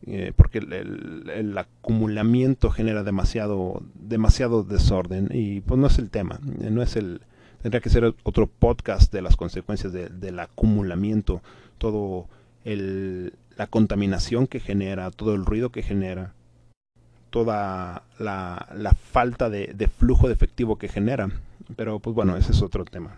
Eh, 0.05 0.31
porque 0.35 0.59
el, 0.59 1.57
acumulamiento 1.57 2.69
genera 2.69 3.03
demasiado, 3.03 3.81
demasiado 3.95 4.63
desorden 4.63 5.27
y 5.33 5.61
pues 5.61 5.79
no 5.79 5.87
es 5.87 5.97
el 5.97 6.11
tema, 6.11 6.39
no 6.43 6.81
es 6.81 6.95
el, 6.95 7.21
tendría 7.61 7.81
que 7.81 7.89
ser 7.89 8.15
otro 8.23 8.47
podcast 8.47 9.11
de 9.11 9.21
las 9.21 9.35
consecuencias 9.35 9.91
de, 9.91 10.07
del 10.07 10.39
acumulamiento, 10.39 11.41
todo 11.77 12.29
el, 12.63 13.33
la 13.57 13.67
contaminación 13.67 14.47
que 14.47 14.59
genera, 14.59 15.11
todo 15.11 15.33
el 15.33 15.45
ruido 15.45 15.71
que 15.71 15.81
genera, 15.81 16.33
toda 17.31 18.03
la, 18.19 18.69
la 18.73 18.93
falta 18.93 19.49
de, 19.49 19.73
de, 19.75 19.87
flujo 19.87 20.27
de 20.27 20.33
efectivo 20.33 20.77
que 20.77 20.87
genera. 20.87 21.29
Pero 21.75 21.99
pues 21.99 22.15
bueno, 22.15 22.37
ese 22.37 22.51
es 22.51 22.61
otro 22.61 22.85
tema. 22.85 23.17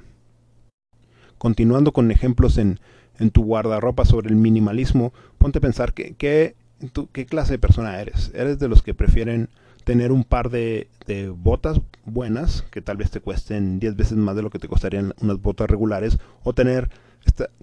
Continuando 1.37 1.91
con 1.91 2.09
ejemplos 2.09 2.57
en, 2.57 2.79
en 3.19 3.31
tu 3.31 3.43
guardarropa 3.43 4.05
sobre 4.05 4.29
el 4.29 4.35
minimalismo, 4.35 5.13
ponte 5.37 5.59
a 5.59 5.61
pensar 5.61 5.93
que, 5.93 6.15
que 6.15 6.55
¿tú 6.93 7.09
qué 7.11 7.25
clase 7.25 7.53
de 7.53 7.59
persona 7.59 7.99
eres? 7.99 8.31
¿Eres 8.33 8.59
de 8.59 8.69
los 8.69 8.81
que 8.81 8.93
prefieren 8.93 9.49
tener 9.83 10.11
un 10.11 10.23
par 10.23 10.49
de, 10.49 10.87
de 11.05 11.29
botas 11.29 11.81
buenas, 12.05 12.63
que 12.71 12.81
tal 12.81 12.97
vez 12.97 13.11
te 13.11 13.19
cuesten 13.19 13.79
10 13.79 13.95
veces 13.95 14.17
más 14.17 14.35
de 14.35 14.41
lo 14.41 14.49
que 14.49 14.59
te 14.59 14.67
costarían 14.67 15.13
unas 15.21 15.41
botas 15.41 15.69
regulares, 15.69 16.17
o 16.43 16.53
tener, 16.53 16.89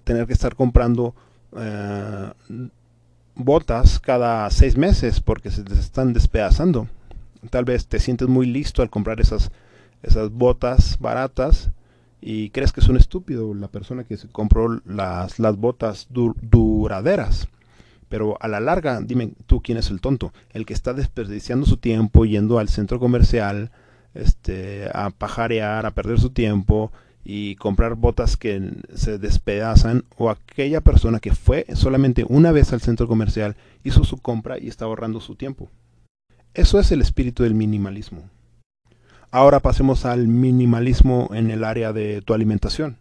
tener 0.03 0.27
que 0.27 0.33
estar 0.33 0.55
comprando 0.55 1.15
uh, 1.57 2.69
botas 3.35 3.99
cada 3.99 4.49
6 4.49 4.77
meses 4.77 5.19
porque 5.19 5.51
se 5.51 5.63
te 5.63 5.73
están 5.73 6.13
despedazando? 6.13 6.87
Tal 7.49 7.65
vez 7.65 7.87
te 7.87 7.99
sientes 7.99 8.27
muy 8.27 8.45
listo 8.45 8.81
al 8.81 8.89
comprar 8.89 9.19
esas, 9.19 9.51
esas 10.03 10.31
botas 10.31 10.97
baratas 10.99 11.71
y 12.21 12.49
crees 12.49 12.71
que 12.71 12.79
es 12.79 12.87
un 12.87 12.97
estúpido 12.97 13.53
la 13.53 13.67
persona 13.67 14.03
que 14.03 14.17
se 14.17 14.27
compró 14.27 14.81
las, 14.85 15.39
las 15.39 15.57
botas 15.57 16.07
dur, 16.09 16.35
duraderas 16.41 17.47
pero 18.09 18.37
a 18.39 18.47
la 18.47 18.59
larga, 18.59 19.01
dime 19.01 19.33
tú 19.45 19.61
quién 19.61 19.77
es 19.77 19.89
el 19.89 20.01
tonto, 20.01 20.33
el 20.51 20.65
que 20.65 20.73
está 20.73 20.93
desperdiciando 20.93 21.65
su 21.65 21.77
tiempo 21.77 22.25
yendo 22.25 22.59
al 22.59 22.69
centro 22.69 22.99
comercial, 22.99 23.71
este, 24.13 24.89
a 24.93 25.09
pajarear, 25.09 25.85
a 25.85 25.91
perder 25.91 26.19
su 26.19 26.29
tiempo 26.29 26.91
y 27.29 27.55
comprar 27.55 27.95
botas 27.95 28.37
que 28.37 28.71
se 28.95 29.17
despedazan, 29.17 30.05
o 30.15 30.29
aquella 30.29 30.79
persona 30.79 31.19
que 31.19 31.35
fue 31.35 31.65
solamente 31.73 32.25
una 32.29 32.53
vez 32.53 32.71
al 32.71 32.79
centro 32.79 33.07
comercial, 33.07 33.57
hizo 33.83 34.05
su 34.05 34.17
compra 34.17 34.57
y 34.57 34.67
está 34.67 34.85
ahorrando 34.85 35.19
su 35.19 35.35
tiempo. 35.35 35.69
Eso 36.53 36.79
es 36.79 36.91
el 36.93 37.01
espíritu 37.01 37.43
del 37.43 37.53
minimalismo. 37.53 38.29
Ahora 39.29 39.59
pasemos 39.59 40.05
al 40.05 40.29
minimalismo 40.29 41.29
en 41.33 41.51
el 41.51 41.65
área 41.65 41.91
de 41.91 42.21
tu 42.21 42.33
alimentación 42.33 42.97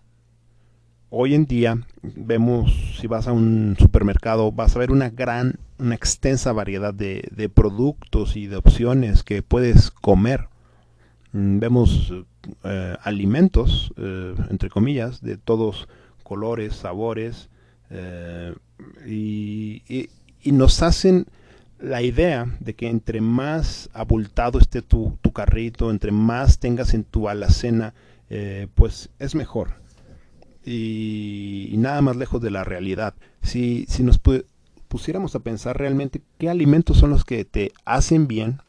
hoy 1.10 1.34
en 1.34 1.46
día 1.46 1.78
vemos, 2.02 2.72
si 3.00 3.06
vas 3.06 3.26
a 3.26 3.32
un 3.32 3.76
supermercado, 3.78 4.52
vas 4.52 4.76
a 4.76 4.78
ver 4.78 4.90
una 4.90 5.10
gran, 5.10 5.58
una 5.78 5.94
extensa 5.94 6.52
variedad 6.52 6.92
de, 6.92 7.28
de 7.34 7.48
productos 7.48 8.36
y 8.36 8.46
de 8.46 8.56
opciones 8.56 9.22
que 9.22 9.42
puedes 9.42 9.90
comer. 9.90 10.48
Mm, 11.32 11.58
vemos 11.58 12.12
eh, 12.64 12.96
alimentos, 13.02 13.92
eh, 13.96 14.34
entre 14.50 14.70
comillas, 14.70 15.20
de 15.20 15.36
todos 15.36 15.88
colores, 16.22 16.74
sabores, 16.74 17.48
eh, 17.90 18.54
y, 19.06 19.82
y, 19.88 20.52
nos 20.52 20.82
hacen 20.82 21.26
la 21.80 22.02
idea 22.02 22.46
de 22.60 22.74
que 22.74 22.88
entre 22.88 23.20
más 23.20 23.90
abultado 23.92 24.58
esté 24.58 24.82
tu, 24.82 25.18
carrito, 25.34 25.90
entre 25.90 26.12
más 26.12 26.58
tengas 26.58 26.94
en 26.94 27.04
tu 27.04 27.28
alacena, 27.28 27.94
pues 28.74 29.10
es 29.18 29.34
mejor 29.34 29.74
y, 30.64 31.68
y, 31.70 31.76
nada 31.76 32.00
más 32.02 32.16
lejos 32.16 32.40
de 32.40 32.50
la 32.50 32.64
realidad. 32.64 33.14
Si, 33.42 33.86
si 33.88 34.02
nos 34.02 34.20
pusiéramos 34.88 35.34
a 35.34 35.40
pensar 35.40 35.78
realmente 35.78 36.22
qué 36.38 36.48
alimentos 36.48 36.98
son 36.98 37.10
los 37.10 37.24
que 37.24 37.44
te 37.44 37.72
hacen 37.84 38.26
bien, 38.26 38.60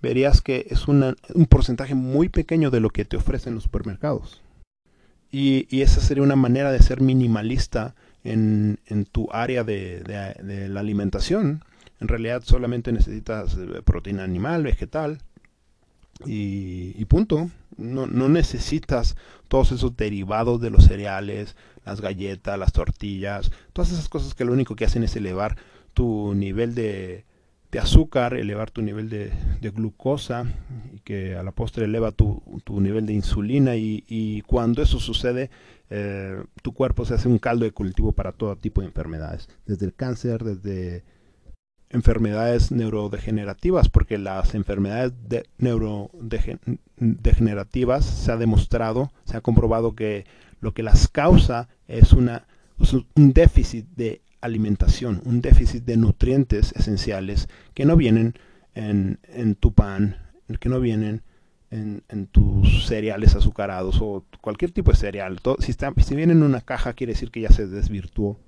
verías 0.00 0.40
que 0.40 0.66
es 0.70 0.88
un 0.88 1.14
porcentaje 1.48 1.94
muy 1.94 2.28
pequeño 2.28 2.70
de 2.70 2.80
lo 2.80 2.90
que 2.90 3.04
te 3.04 3.16
ofrecen 3.16 3.54
los 3.54 3.64
supermercados. 3.64 4.42
Y, 5.30 5.66
y 5.70 5.82
esa 5.82 6.00
sería 6.00 6.22
una 6.22 6.36
manera 6.36 6.72
de 6.72 6.80
ser 6.80 7.00
minimalista 7.00 7.94
en, 8.24 8.80
en 8.86 9.04
tu 9.04 9.28
área 9.30 9.64
de, 9.64 10.00
de, 10.00 10.42
de, 10.42 10.68
la 10.68 10.80
alimentación. 10.80 11.62
En 12.00 12.08
realidad 12.08 12.42
solamente 12.44 12.92
necesitas 12.92 13.56
eh, 13.56 13.82
proteína 13.84 14.24
animal, 14.24 14.62
vegetal 14.62 15.18
y, 16.24 16.94
y 16.96 17.04
punto 17.04 17.50
no, 17.78 18.06
no 18.06 18.28
necesitas 18.28 19.16
todos 19.48 19.72
esos 19.72 19.96
derivados 19.96 20.60
de 20.60 20.70
los 20.70 20.84
cereales, 20.84 21.56
las 21.86 22.00
galletas, 22.00 22.58
las 22.58 22.72
tortillas, 22.72 23.50
todas 23.72 23.92
esas 23.92 24.08
cosas 24.08 24.34
que 24.34 24.44
lo 24.44 24.52
único 24.52 24.76
que 24.76 24.84
hacen 24.84 25.04
es 25.04 25.16
elevar 25.16 25.56
tu 25.94 26.34
nivel 26.34 26.74
de, 26.74 27.24
de 27.70 27.78
azúcar, 27.78 28.34
elevar 28.34 28.70
tu 28.70 28.82
nivel 28.82 29.08
de, 29.10 29.30
de, 29.60 29.70
glucosa 29.70 30.46
y 30.92 31.00
que 31.00 31.36
a 31.36 31.42
la 31.42 31.52
postre 31.52 31.84
eleva 31.84 32.12
tu, 32.12 32.42
nivel 32.68 33.04
de 33.06 33.12
insulina 33.12 33.76
y, 33.76 34.42
cuando 34.46 34.80
eso 34.82 34.98
sucede 35.00 35.50
eh, 35.90 36.42
tu 36.62 36.72
cuerpo 36.72 37.04
se 37.04 37.12
hace 37.14 37.28
un 37.28 37.38
caldo 37.38 37.64
de 37.64 37.72
cultivo 37.72 38.12
para 38.12 38.32
todo 38.32 38.56
tipo 38.56 38.80
de 38.80 38.86
enfermedades, 38.86 39.50
desde 39.66 39.84
el 39.86 39.94
cáncer, 39.94 40.44
desde 40.44 41.04
enfermedades 41.90 42.70
neurodegenerativas, 42.70 43.88
porque 43.88 44.18
las 44.18 44.54
enfermedades 44.54 45.14
de 45.28 45.48
neurodegenerativas 45.58 48.04
se 48.04 48.32
ha 48.32 48.36
demostrado, 48.36 49.10
se 49.24 49.38
ha 49.38 49.40
comprobado 49.40 49.94
que 49.94 50.26
lo 50.60 50.72
que 50.72 50.82
las 50.82 51.08
causa 51.08 51.68
es 51.86 52.12
una, 52.12 52.46
un 53.14 53.32
déficit 53.32 53.86
de 53.96 54.20
alimentación, 54.40 55.20
un 55.24 55.40
déficit 55.40 55.84
de 55.84 55.96
nutrientes 55.96 56.72
esenciales 56.72 57.48
que 57.74 57.84
no 57.84 57.96
vienen 57.96 58.34
en, 58.74 59.18
en 59.24 59.54
tu 59.54 59.72
pan, 59.72 60.16
que 60.60 60.68
no 60.68 60.80
vienen 60.80 61.22
en, 61.70 62.26
tus 62.28 62.86
cereales 62.86 63.34
azucarados 63.34 63.98
o 64.00 64.24
cualquier 64.40 64.70
tipo 64.70 64.90
de 64.90 64.96
cereal. 64.96 65.40
Si, 65.58 65.70
está, 65.70 65.92
si 65.98 66.14
viene 66.14 66.32
en 66.32 66.42
una 66.42 66.60
caja 66.60 66.94
quiere 66.94 67.12
decir 67.12 67.30
que 67.30 67.42
ya 67.42 67.50
se 67.50 67.66
desvirtuó 67.66 68.38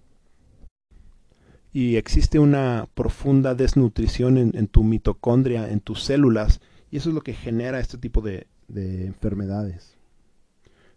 y 1.72 1.96
existe 1.96 2.38
una 2.38 2.88
profunda 2.94 3.54
desnutrición 3.54 4.38
en, 4.38 4.52
en, 4.56 4.66
tu 4.66 4.82
mitocondria, 4.82 5.70
en 5.70 5.80
tus 5.80 6.02
células, 6.02 6.60
y 6.90 6.96
eso 6.96 7.10
es 7.10 7.14
lo 7.14 7.20
que 7.20 7.34
genera 7.34 7.78
este 7.78 7.96
tipo 7.96 8.22
de, 8.22 8.48
de 8.66 9.06
enfermedades. 9.06 9.96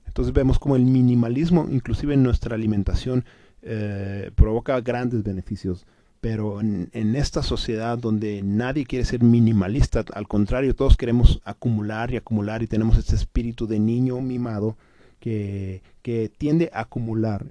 Entonces 0.07 0.33
vemos 0.33 0.59
como 0.59 0.75
el 0.75 0.85
minimalismo, 0.85 1.67
inclusive 1.69 2.15
en 2.15 2.23
nuestra 2.23 2.55
alimentación, 2.55 3.25
eh, 3.65 4.32
provoca 4.36 4.82
grandes 4.82 5.24
beneficios, 5.24 5.86
pero 6.20 6.60
en, 6.60 7.15
esta 7.15 7.43
sociedad 7.43 7.98
donde 7.98 8.41
nadie 8.43 8.86
quiere 8.86 9.05
ser 9.05 9.24
minimalista, 9.24 10.03
al 10.13 10.27
contrario, 10.27 10.75
todos 10.75 10.98
queremos 10.98 11.41
acumular 11.46 12.12
y 12.12 12.17
acumular 12.17 12.62
y 12.62 12.67
tenemos 12.67 12.98
este 12.98 13.15
espíritu 13.15 13.65
de 13.65 13.79
niño 13.79 14.20
mimado 14.20 14.77
que, 15.22 15.82
que 16.01 16.29
tiende 16.29 16.72
a 16.74 16.82
acumular 16.82 17.46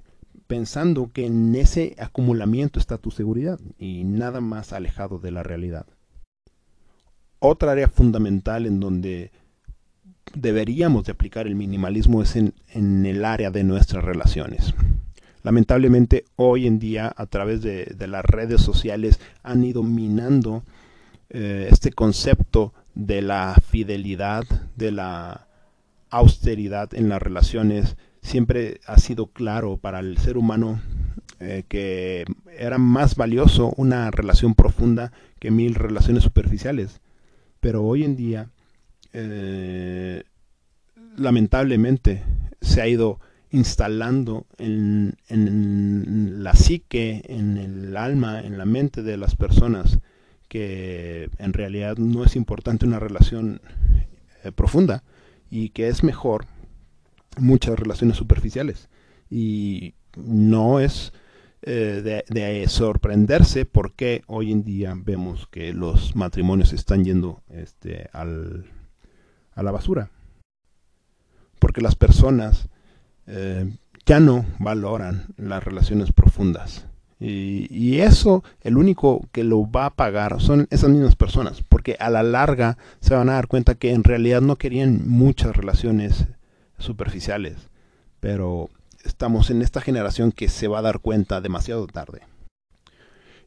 pensando 0.46 1.10
que 1.14 1.24
en 1.24 1.54
ese 1.54 1.96
acumulamiento 1.98 2.78
está 2.78 2.98
tu 2.98 3.10
seguridad 3.10 3.58
y 3.78 4.04
nada 4.04 4.42
más 4.42 4.74
alejado 4.74 5.18
de 5.18 5.30
la 5.30 5.42
realidad. 5.42 5.86
Otra 7.38 7.72
área 7.72 7.88
fundamental 7.88 8.66
en 8.66 8.80
donde 8.80 9.32
deberíamos 10.34 11.04
de 11.04 11.12
aplicar 11.12 11.46
el 11.46 11.54
minimalismo 11.54 12.22
es 12.22 12.36
en 12.36 13.06
el 13.06 13.24
área 13.24 13.50
de 13.50 13.64
nuestras 13.64 14.04
relaciones. 14.04 14.74
Lamentablemente 15.42 16.24
hoy 16.36 16.66
en 16.66 16.78
día 16.78 17.12
a 17.16 17.26
través 17.26 17.62
de, 17.62 17.94
las 18.06 18.24
redes 18.24 18.60
sociales 18.60 19.20
han 19.42 19.64
ido 19.64 19.82
minando 19.82 20.62
eh, 21.30 21.68
este 21.70 21.92
concepto 21.92 22.72
de 22.94 23.22
la 23.22 23.56
fidelidad, 23.70 24.44
de 24.76 24.92
la 24.92 25.48
austeridad 26.10 26.94
en 26.94 27.08
las 27.08 27.22
relaciones, 27.22 27.96
siempre 28.20 28.80
ha 28.86 28.98
sido 28.98 29.26
claro 29.26 29.78
para 29.78 29.98
el 30.00 30.18
ser 30.18 30.36
humano 30.36 30.80
eh, 31.40 31.64
que 31.68 32.24
era 32.56 32.78
más 32.78 33.16
valioso 33.16 33.72
una 33.76 34.10
relación 34.12 34.54
profunda 34.54 35.12
que 35.40 35.50
mil 35.50 35.74
relaciones 35.74 36.22
superficiales. 36.22 37.00
Pero 37.58 37.82
hoy 37.82 38.04
en 38.04 38.14
día, 38.14 38.50
eh, 39.12 40.22
lamentablemente, 41.16 42.22
se 42.60 42.80
ha 42.80 42.86
ido 42.86 43.18
instalando 43.52 44.46
en, 44.58 45.16
en, 45.28 46.42
la 46.42 46.54
psique, 46.54 47.22
en 47.28 47.58
el 47.58 47.96
alma, 47.96 48.40
en 48.40 48.58
la 48.58 48.64
mente 48.64 49.02
de 49.02 49.18
las 49.18 49.36
personas, 49.36 49.98
que 50.48 51.30
en 51.38 51.52
realidad 51.52 51.98
no 51.98 52.24
es 52.24 52.34
importante 52.34 52.86
una 52.86 52.98
relación 52.98 53.60
eh, 54.42 54.52
profunda 54.52 55.04
y 55.50 55.68
que 55.68 55.88
es 55.88 56.02
mejor 56.02 56.46
muchas 57.38 57.78
relaciones 57.78 58.16
superficiales. 58.16 58.88
Y 59.30 59.94
no 60.16 60.80
es 60.80 61.12
eh, 61.60 62.24
de, 62.28 62.68
sorprenderse 62.68 63.66
porque 63.66 64.22
hoy 64.26 64.50
en 64.50 64.64
día 64.64 64.94
vemos 64.96 65.46
que 65.46 65.74
los 65.74 66.16
matrimonios 66.16 66.72
están 66.72 67.04
yendo 67.04 67.42
este, 67.50 68.08
al, 68.12 68.64
a 69.54 69.62
la 69.62 69.70
basura. 69.72 70.10
Porque 71.58 71.82
las 71.82 71.96
personas 71.96 72.68
eh, 73.26 73.70
ya 74.06 74.20
no 74.20 74.44
valoran 74.58 75.26
las 75.36 75.62
relaciones 75.62 76.12
profundas. 76.12 76.86
Y, 77.24 78.00
eso, 78.00 78.42
el 78.62 78.76
único 78.76 79.28
que 79.30 79.44
lo 79.44 79.70
va 79.70 79.86
a 79.86 79.94
pagar 79.94 80.40
son 80.40 80.66
esas 80.70 80.90
mismas 80.90 81.14
personas, 81.14 81.62
porque 81.68 81.96
a 82.00 82.10
la 82.10 82.24
larga 82.24 82.78
se 82.98 83.14
van 83.14 83.28
a 83.28 83.34
dar 83.34 83.46
cuenta 83.46 83.76
que 83.76 83.92
en 83.92 84.02
realidad 84.02 84.40
no 84.40 84.56
querían 84.56 85.08
muchas 85.08 85.56
relaciones 85.56 86.26
superficiales, 86.78 87.68
pero 88.18 88.70
estamos 89.04 89.50
en 89.50 89.62
esta 89.62 89.80
generación 89.80 90.32
que 90.32 90.48
se 90.48 90.66
va 90.66 90.80
a 90.80 90.82
dar 90.82 90.98
cuenta 90.98 91.40
demasiado 91.40 91.86
tarde. 91.86 92.22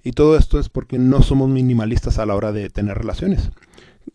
Y 0.04 0.14
todo 0.14 0.38
esto 0.38 0.58
es 0.58 0.70
porque 0.70 0.98
no 0.98 1.22
somos 1.22 1.50
minimalistas 1.50 2.18
a 2.18 2.26
la 2.26 2.36
hora 2.36 2.54
de 2.54 2.70
tener 2.70 2.98
relaciones. 2.98 3.50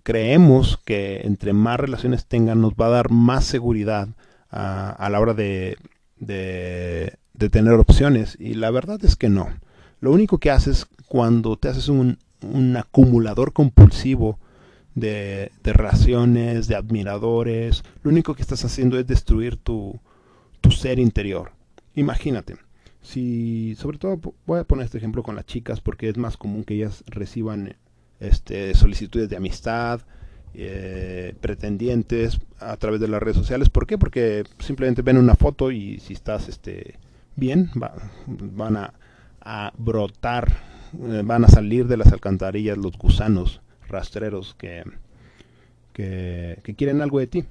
Creemos 0.04 0.78
que 0.86 1.20
entre 1.24 1.52
más 1.52 1.78
relaciones 1.78 2.24
tengan 2.24 2.62
nos 2.62 2.72
va 2.72 2.86
a 2.86 2.90
dar 2.90 3.10
más 3.10 3.44
seguridad 3.44 4.08
a, 4.50 5.08
la 5.10 5.20
hora 5.20 5.34
de, 5.34 5.76
de, 6.18 7.16
tener 7.50 7.74
opciones. 7.74 8.36
Y 8.38 8.54
la 8.54 8.70
verdad 8.70 9.04
es 9.04 9.16
que 9.16 9.28
no. 9.28 9.48
Lo 10.00 10.12
único 10.12 10.38
que 10.38 10.50
haces 10.50 10.86
cuando 11.06 11.56
te 11.56 11.68
haces 11.68 11.88
un, 11.88 12.18
un 12.42 12.76
acumulador 12.76 13.52
compulsivo 13.52 14.38
de, 14.94 15.52
de, 15.62 15.72
relaciones, 15.72 16.68
de 16.68 16.76
admiradores, 16.76 17.84
lo 18.02 18.10
único 18.10 18.34
que 18.34 18.42
estás 18.42 18.64
haciendo 18.64 18.98
es 18.98 19.06
destruir 19.06 19.56
tu, 19.56 20.00
tu 20.60 20.70
ser 20.70 20.98
interior. 20.98 21.52
Imagínate, 21.94 22.56
si 23.02 23.74
sobre 23.76 23.98
todo 23.98 24.20
voy 24.46 24.60
a 24.60 24.64
poner 24.64 24.84
este 24.84 24.98
ejemplo 24.98 25.22
con 25.22 25.36
las 25.36 25.46
chicas 25.46 25.80
porque 25.80 26.08
es 26.08 26.16
más 26.16 26.36
común 26.36 26.64
que 26.64 26.74
ellas 26.74 27.04
reciban 27.06 27.76
este, 28.20 28.74
solicitudes 28.74 29.28
de 29.28 29.36
amistad, 29.36 30.00
eh, 30.54 31.34
pretendientes 31.40 32.40
a 32.58 32.76
través 32.76 33.00
de 33.00 33.08
las 33.08 33.22
redes 33.22 33.36
sociales. 33.36 33.70
¿Por 33.70 33.86
qué? 33.86 33.98
Porque 33.98 34.44
simplemente 34.58 35.02
ven 35.02 35.16
una 35.16 35.34
foto 35.34 35.70
y 35.70 36.00
si 36.00 36.12
estás 36.12 36.48
este, 36.48 36.98
bien, 37.36 37.70
van 38.26 38.76
a, 38.76 39.72
brotar, 39.78 40.48
eh, 41.00 41.22
van 41.24 41.44
a 41.44 41.48
salir 41.48 41.86
de 41.86 41.96
las 41.96 42.12
alcantarillas 42.12 42.76
los 42.76 42.98
gusanos 42.98 43.60
rastreros 43.88 44.54
que, 44.58 44.84
que, 45.92 46.74
quieren 46.76 47.00
algo 47.00 47.18
de 47.18 47.26
ti. 47.26 47.44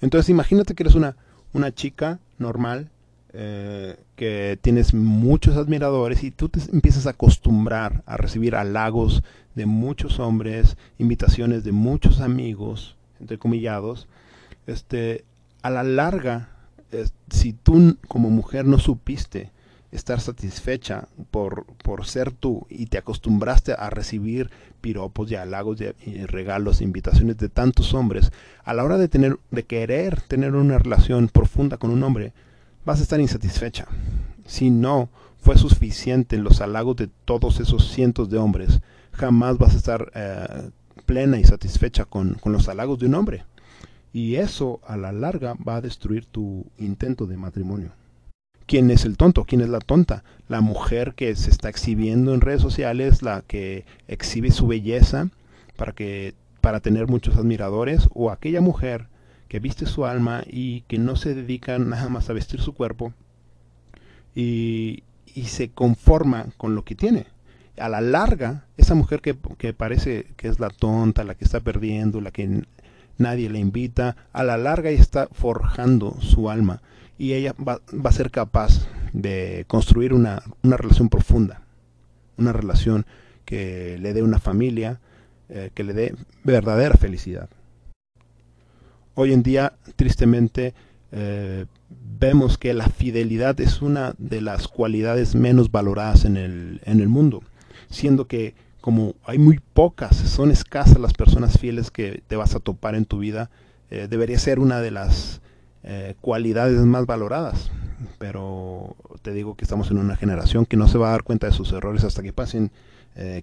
Entonces 0.00 0.30
imagínate 0.30 0.74
que 0.74 0.82
eres 0.82 0.94
una, 0.94 1.16
una 1.52 1.72
chica 1.72 2.20
normal 2.38 2.90
eh, 3.32 3.96
que 4.16 4.58
tienes 4.60 4.92
muchos 4.92 5.56
admiradores 5.56 6.24
y 6.24 6.30
tú 6.30 6.48
te 6.48 6.60
empiezas 6.72 7.06
a 7.06 7.10
acostumbrar 7.10 8.02
a 8.06 8.16
recibir 8.16 8.56
halagos 8.56 9.22
de 9.54 9.66
muchos 9.66 10.18
hombres, 10.18 10.76
invitaciones 10.98 11.64
de 11.64 11.72
muchos 11.72 12.20
amigos, 12.20 12.96
entre 13.20 13.38
comillados, 13.38 14.08
este, 14.66 15.24
a 15.62 15.70
la 15.70 15.82
larga, 15.82 16.48
si 17.30 17.52
tú 17.52 17.96
como 18.08 18.30
mujer 18.30 18.64
no 18.64 18.78
supiste 18.78 19.52
estar 19.92 20.20
satisfecha 20.20 21.08
por, 21.30 21.66
por 21.82 22.06
ser 22.06 22.32
tú 22.32 22.66
y 22.68 22.86
te 22.86 22.98
acostumbraste 22.98 23.72
a 23.72 23.90
recibir 23.90 24.50
piropos 24.80 25.30
y 25.30 25.34
halagos 25.34 25.80
y 25.80 26.24
regalos, 26.26 26.80
invitaciones 26.80 27.36
de 27.38 27.48
tantos 27.48 27.92
hombres, 27.94 28.32
a 28.64 28.74
la 28.74 28.84
hora 28.84 28.98
de 28.98 29.08
tener, 29.08 29.38
de 29.50 29.64
querer 29.64 30.20
tener 30.22 30.54
una 30.54 30.78
relación 30.78 31.28
profunda 31.28 31.76
con 31.76 31.90
un 31.90 32.02
hombre, 32.02 32.32
vas 32.84 33.00
a 33.00 33.02
estar 33.02 33.20
insatisfecha. 33.20 33.86
Si 34.46 34.70
no 34.70 35.08
fue 35.38 35.56
suficiente 35.56 36.38
los 36.38 36.60
halagos 36.60 36.96
de 36.96 37.08
todos 37.24 37.60
esos 37.60 37.88
cientos 37.90 38.30
de 38.30 38.38
hombres, 38.38 38.80
jamás 39.12 39.58
vas 39.58 39.74
a 39.74 39.78
estar 39.78 40.10
eh, 40.14 40.70
plena 41.06 41.38
y 41.38 41.44
satisfecha 41.44 42.04
con, 42.04 42.34
con 42.34 42.52
los 42.52 42.68
halagos 42.68 42.98
de 42.98 43.06
un 43.06 43.14
hombre. 43.14 43.44
Y 44.12 44.36
eso 44.36 44.80
a 44.86 44.96
la 44.96 45.12
larga 45.12 45.54
va 45.66 45.76
a 45.76 45.80
destruir 45.80 46.26
tu 46.26 46.66
intento 46.78 47.26
de 47.26 47.36
matrimonio. 47.36 47.92
¿Quién 48.66 48.90
es 48.90 49.04
el 49.04 49.16
tonto? 49.16 49.44
¿Quién 49.44 49.62
es 49.62 49.68
la 49.68 49.80
tonta? 49.80 50.22
La 50.48 50.60
mujer 50.60 51.14
que 51.14 51.34
se 51.34 51.50
está 51.50 51.68
exhibiendo 51.68 52.34
en 52.34 52.40
redes 52.40 52.60
sociales, 52.62 53.22
la 53.22 53.42
que 53.42 53.84
exhibe 54.06 54.52
su 54.52 54.66
belleza 54.68 55.28
para 55.76 55.92
que 55.92 56.34
para 56.60 56.80
tener 56.80 57.08
muchos 57.08 57.36
admiradores 57.36 58.08
o 58.14 58.30
aquella 58.30 58.60
mujer 58.60 59.08
que 59.50 59.58
viste 59.58 59.84
su 59.84 60.06
alma 60.06 60.44
y 60.46 60.82
que 60.82 60.96
no 60.96 61.16
se 61.16 61.34
dedica 61.34 61.76
nada 61.80 62.08
más 62.08 62.30
a 62.30 62.32
vestir 62.32 62.60
su 62.60 62.72
cuerpo 62.72 63.12
y, 64.32 65.02
y 65.34 65.46
se 65.46 65.70
conforma 65.70 66.46
con 66.56 66.76
lo 66.76 66.84
que 66.84 66.94
tiene. 66.94 67.26
A 67.76 67.88
la 67.88 68.00
larga, 68.00 68.66
esa 68.76 68.94
mujer 68.94 69.20
que, 69.20 69.36
que 69.58 69.72
parece 69.72 70.28
que 70.36 70.46
es 70.46 70.60
la 70.60 70.70
tonta, 70.70 71.24
la 71.24 71.34
que 71.34 71.44
está 71.44 71.58
perdiendo, 71.58 72.20
la 72.20 72.30
que 72.30 72.62
nadie 73.18 73.50
le 73.50 73.58
invita, 73.58 74.14
a 74.32 74.44
la 74.44 74.56
larga 74.56 74.90
está 74.90 75.28
forjando 75.32 76.16
su 76.20 76.48
alma 76.48 76.80
y 77.18 77.32
ella 77.32 77.52
va, 77.54 77.80
a 78.04 78.12
ser 78.12 78.30
capaz 78.30 78.86
de 79.12 79.64
construir 79.66 80.14
una, 80.14 80.44
relación 80.62 81.08
profunda, 81.08 81.62
una 82.38 82.52
relación 82.52 83.04
que 83.44 83.98
le 83.98 84.14
dé 84.14 84.22
una 84.22 84.38
familia, 84.38 85.00
eh, 85.48 85.72
que 85.74 85.82
le 85.82 85.92
dé 85.92 86.14
verdadera 86.44 86.94
felicidad. 86.96 87.50
Hoy 89.22 89.34
en 89.34 89.42
día, 89.42 89.74
tristemente, 89.96 90.72
eh, 91.12 91.66
vemos 92.18 92.56
que 92.56 92.72
la 92.72 92.88
fidelidad 92.88 93.60
es 93.60 93.82
una 93.82 94.14
de 94.16 94.40
las 94.40 94.66
cualidades 94.66 95.34
menos 95.34 95.70
valoradas 95.70 96.24
en 96.24 96.38
el, 96.38 96.80
en 96.86 97.00
el 97.00 97.10
mundo, 97.10 97.42
siendo 97.90 98.26
que 98.26 98.54
como 98.80 99.16
hay 99.26 99.36
muy 99.36 99.60
pocas, 99.74 100.16
son 100.16 100.50
escasas 100.50 100.98
las 100.98 101.12
personas 101.12 101.58
fieles 101.58 101.90
que 101.90 102.22
te 102.28 102.36
vas 102.36 102.54
a 102.54 102.60
topar 102.60 102.94
en 102.94 103.04
tu 103.04 103.18
vida, 103.18 103.50
eh, 103.90 104.06
debería 104.08 104.38
ser 104.38 104.58
una 104.58 104.80
de 104.80 104.90
las 104.90 105.42
eh, 105.82 106.14
cualidades 106.22 106.80
más 106.86 107.04
valoradas. 107.04 107.70
Pero 108.16 108.96
te 109.20 109.34
digo 109.34 109.54
que 109.54 109.66
estamos 109.66 109.90
en 109.90 109.98
una 109.98 110.16
generación 110.16 110.64
que 110.64 110.78
no 110.78 110.88
se 110.88 110.96
va 110.96 111.08
a 111.08 111.12
dar 111.12 111.24
cuenta 111.24 111.46
de 111.46 111.52
sus 111.52 111.70
errores 111.72 112.04
hasta 112.04 112.22
que 112.22 112.32
pasen 112.32 112.70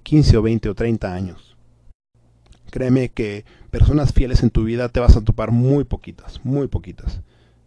15 0.01 0.33
eh, 0.33 0.39
o 0.39 0.41
20 0.41 0.69
o 0.69 0.73
30 0.73 1.13
años. 1.13 1.46
Créeme 2.69 3.10
que 3.10 3.45
personas 3.71 4.13
fieles 4.13 4.43
en 4.43 4.49
tu 4.49 4.63
vida 4.63 4.89
te 4.89 4.99
vas 4.99 5.15
a 5.15 5.21
topar 5.21 5.51
muy 5.51 5.84
poquitas, 5.84 6.41
muy 6.43 6.67
poquitas. 6.67 7.21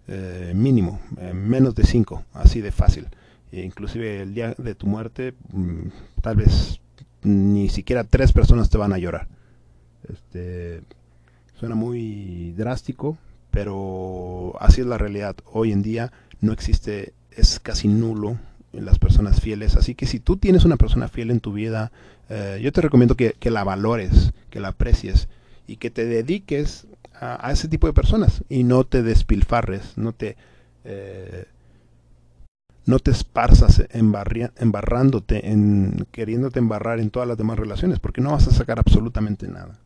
Eh, 0.09 0.53
mínimo, 0.57 1.01
menos 1.33 1.75
de 1.75 1.85
5, 1.85 2.25
así 2.35 2.61
de 2.61 2.73
fácil. 2.73 3.07
E 3.53 3.63
inclusive 3.63 4.23
el 4.23 4.35
día 4.35 4.55
de 4.59 4.75
tu 4.75 4.87
muerte, 4.87 5.35
mm, 5.53 5.89
tal 6.21 6.37
vez 6.37 6.81
ni 7.23 7.69
siquiera 7.69 8.05
tres 8.05 8.33
personas 8.33 8.71
te 8.71 8.79
van 8.79 8.93
a 8.93 8.99
llorar. 8.99 9.29
Este, 10.09 10.83
suena 11.59 11.75
muy 11.75 12.53
drástico, 12.53 13.19
pero 13.51 14.55
así 14.61 14.81
es 14.81 14.87
la 14.87 14.99
realidad. 14.99 15.37
Hoy 15.53 15.73
en 15.73 15.83
día 15.83 16.13
no 16.41 16.53
existe, 16.53 17.13
es 17.31 17.61
casi 17.61 17.89
nulo 17.89 18.39
en 18.73 18.85
las 18.85 18.99
personas 18.99 19.41
fieles. 19.41 19.77
Así 19.77 19.95
que 19.95 20.07
si 20.07 20.21
tú 20.21 20.37
tienes 20.37 20.65
una 20.65 20.77
persona 20.77 21.09
fiel 21.09 21.31
en 21.31 21.41
tu 21.41 21.53
vida, 21.53 21.93
eh, 22.31 22.61
yo 22.62 22.73
te 22.73 22.81
recomiendo 22.81 23.16
que, 23.16 23.35
la 23.51 23.64
valores, 23.64 24.33
que 24.51 24.61
la 24.61 24.69
aprecies 24.69 25.29
y 25.66 25.77
que 25.77 25.90
te 25.90 26.07
dediques 26.07 26.87
a, 27.12 27.51
ese 27.53 27.69
tipo 27.69 27.87
de 27.87 27.93
personas 27.93 28.45
y 28.49 28.64
no 28.64 28.85
te 28.85 29.03
despilfarres, 29.03 29.99
no 29.99 30.12
te... 30.12 30.37
Eh, 30.85 31.45
no 32.87 32.99
te 32.99 33.11
esparzas 33.11 33.85
embarrándote, 33.93 35.51
en, 35.51 36.07
queriéndote 36.11 36.59
embarrar 36.59 36.99
en 36.99 37.11
todas 37.11 37.29
las 37.29 37.37
demás 37.37 37.59
relaciones, 37.59 38.01
porque 38.01 38.21
no 38.21 38.33
vas 38.33 38.49
a 38.49 38.53
sacar 38.53 38.81
absolutamente 38.81 39.47
nada. 39.47 39.79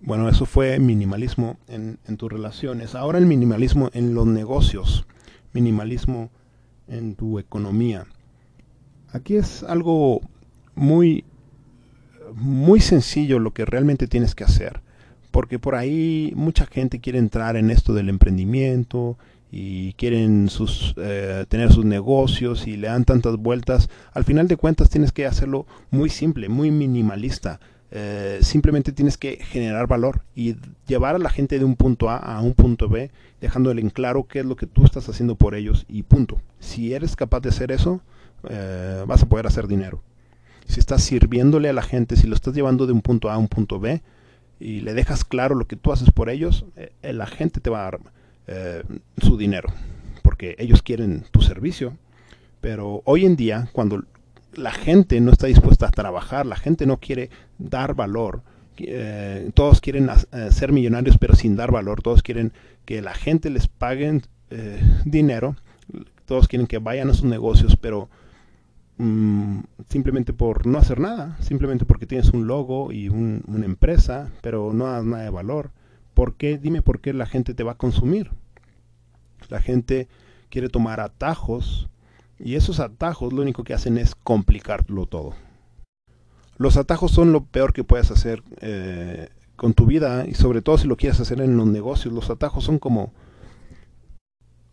Bueno, 0.00 0.28
eso 0.28 0.44
fue 0.44 0.78
minimalismo 0.80 1.58
en, 1.66 1.98
tus 2.18 2.30
relaciones. 2.30 2.94
Ahora 2.94 3.18
el 3.18 3.26
minimalismo 3.26 3.88
en 3.94 4.14
los 4.14 4.26
negocios, 4.26 5.06
minimalismo 5.52 6.30
en 6.88 7.14
tu 7.14 7.38
economía. 7.38 8.06
Aquí 9.12 9.36
es 9.36 9.62
algo 9.62 10.20
muy, 10.74 11.24
muy 12.34 12.80
sencillo 12.80 13.38
lo 13.38 13.52
que 13.52 13.64
realmente 13.64 14.06
tienes 14.08 14.34
que 14.34 14.44
hacer. 14.44 14.80
porque 15.30 15.58
por 15.58 15.74
ahí 15.74 16.32
mucha 16.36 16.64
gente 16.64 17.00
quiere 17.00 17.18
entrar 17.18 17.56
en 17.56 17.72
esto 17.72 17.92
del 17.92 18.08
emprendimiento 18.08 19.18
y 19.50 19.92
quieren 19.94 20.48
sus, 20.48 20.94
eh, 20.96 21.44
tener 21.48 21.72
sus 21.72 21.84
negocios 21.84 22.68
y 22.68 22.76
le 22.76 22.86
dan 22.86 23.04
tantas 23.04 23.36
vueltas. 23.36 23.88
Al 24.12 24.24
final 24.24 24.46
de 24.48 24.56
cuentas 24.56 24.90
tienes 24.90 25.10
que 25.10 25.26
hacerlo 25.26 25.66
muy 25.90 26.08
simple, 26.08 26.48
muy 26.48 26.70
minimalista. 26.70 27.58
Eh, 27.90 28.38
simplemente 28.42 28.90
tienes 28.92 29.16
que 29.16 29.36
generar 29.36 29.86
valor 29.86 30.22
y 30.34 30.56
llevar 30.86 31.14
a 31.14 31.20
la 31.20 31.30
gente 31.30 31.58
de 31.58 31.64
un 31.64 31.76
punto 31.76 32.10
A 32.10 32.16
a 32.16 32.40
un 32.40 32.54
punto 32.54 32.88
B, 32.88 33.12
dejándole 33.40 33.80
en 33.80 33.90
claro 33.90 34.26
qué 34.28 34.40
es 34.40 34.46
lo 34.46 34.56
que 34.56 34.66
tú 34.66 34.84
estás 34.84 35.08
haciendo 35.08 35.36
por 35.36 35.54
ellos 35.54 35.84
y 35.88 36.02
punto. 36.02 36.40
Si 36.58 36.94
eres 36.94 37.14
capaz 37.14 37.40
de 37.40 37.50
hacer 37.50 37.70
eso, 37.70 38.00
eh, 38.48 39.04
vas 39.06 39.22
a 39.22 39.28
poder 39.28 39.46
hacer 39.46 39.68
dinero. 39.68 40.02
Si 40.66 40.80
estás 40.80 41.02
sirviéndole 41.02 41.68
a 41.68 41.72
la 41.72 41.82
gente, 41.82 42.16
si 42.16 42.26
lo 42.26 42.34
estás 42.34 42.54
llevando 42.54 42.86
de 42.86 42.92
un 42.92 43.02
punto 43.02 43.30
A 43.30 43.34
a 43.34 43.38
un 43.38 43.48
punto 43.48 43.80
B 43.80 44.02
y 44.60 44.80
le 44.80 44.94
dejas 44.94 45.24
claro 45.24 45.54
lo 45.54 45.66
que 45.66 45.76
tú 45.76 45.92
haces 45.92 46.10
por 46.10 46.30
ellos, 46.30 46.64
eh, 46.76 47.12
la 47.12 47.26
gente 47.26 47.60
te 47.60 47.70
va 47.70 47.80
a 47.80 47.90
dar 47.90 48.00
su 49.22 49.38
dinero, 49.38 49.72
porque 50.22 50.54
ellos 50.58 50.82
quieren 50.82 51.24
tu 51.30 51.40
servicio. 51.40 51.96
Pero 52.60 53.02
hoy 53.04 53.24
en 53.24 53.36
día, 53.36 53.68
cuando 53.72 54.04
la 54.56 54.72
gente 54.72 55.20
no 55.20 55.32
está 55.32 55.46
dispuesta 55.46 55.86
a 55.86 55.90
trabajar, 55.90 56.46
la 56.46 56.56
gente 56.56 56.86
no 56.86 56.98
quiere 56.98 57.30
dar 57.58 57.94
valor. 57.94 58.42
Eh, 58.78 59.50
todos 59.54 59.80
quieren 59.80 60.10
eh, 60.32 60.48
ser 60.50 60.72
millonarios 60.72 61.16
pero 61.18 61.36
sin 61.36 61.54
dar 61.54 61.70
valor, 61.70 62.02
todos 62.02 62.22
quieren 62.22 62.52
que 62.84 63.02
la 63.02 63.14
gente 63.14 63.48
les 63.50 63.68
pague 63.68 64.20
eh, 64.50 64.80
dinero, 65.04 65.56
todos 66.26 66.48
quieren 66.48 66.66
que 66.66 66.78
vayan 66.78 67.08
a 67.10 67.14
sus 67.14 67.24
negocios, 67.24 67.76
pero 67.76 68.08
mm, 68.98 69.60
simplemente 69.88 70.32
por 70.32 70.66
no 70.66 70.78
hacer 70.78 71.00
nada, 71.00 71.36
simplemente 71.40 71.84
porque 71.84 72.06
tienes 72.06 72.30
un 72.30 72.46
logo 72.46 72.92
y 72.92 73.08
una 73.08 73.64
empresa, 73.64 74.30
pero 74.40 74.72
no 74.72 74.86
das 74.86 75.04
nada 75.04 75.24
de 75.24 75.30
valor. 75.30 75.70
¿Por 76.14 76.34
qué? 76.34 76.58
Dime 76.58 76.82
por 76.82 77.00
qué 77.00 77.12
la 77.12 77.26
gente 77.26 77.54
te 77.54 77.64
va 77.64 77.72
a 77.72 77.78
consumir. 77.78 78.30
La 79.48 79.60
gente 79.60 80.08
quiere 80.48 80.68
tomar 80.68 81.00
atajos 81.00 81.88
y 82.38 82.54
esos 82.54 82.80
atajos 82.80 83.32
lo 83.32 83.42
único 83.42 83.64
que 83.64 83.74
hacen 83.74 83.98
es 83.98 84.14
complicarlo 84.14 85.06
todo. 85.06 85.34
Los 86.56 86.76
atajos 86.76 87.10
son 87.10 87.32
lo 87.32 87.44
peor 87.44 87.72
que 87.72 87.84
puedes 87.84 88.10
hacer 88.10 88.42
eh, 88.60 89.28
con 89.56 89.74
tu 89.74 89.86
vida 89.86 90.26
y 90.26 90.34
sobre 90.34 90.62
todo 90.62 90.78
si 90.78 90.86
lo 90.86 90.96
quieres 90.96 91.18
hacer 91.20 91.40
en 91.40 91.56
los 91.56 91.66
negocios. 91.66 92.14
Los 92.14 92.30
atajos 92.30 92.64
son 92.64 92.78
como 92.78 93.12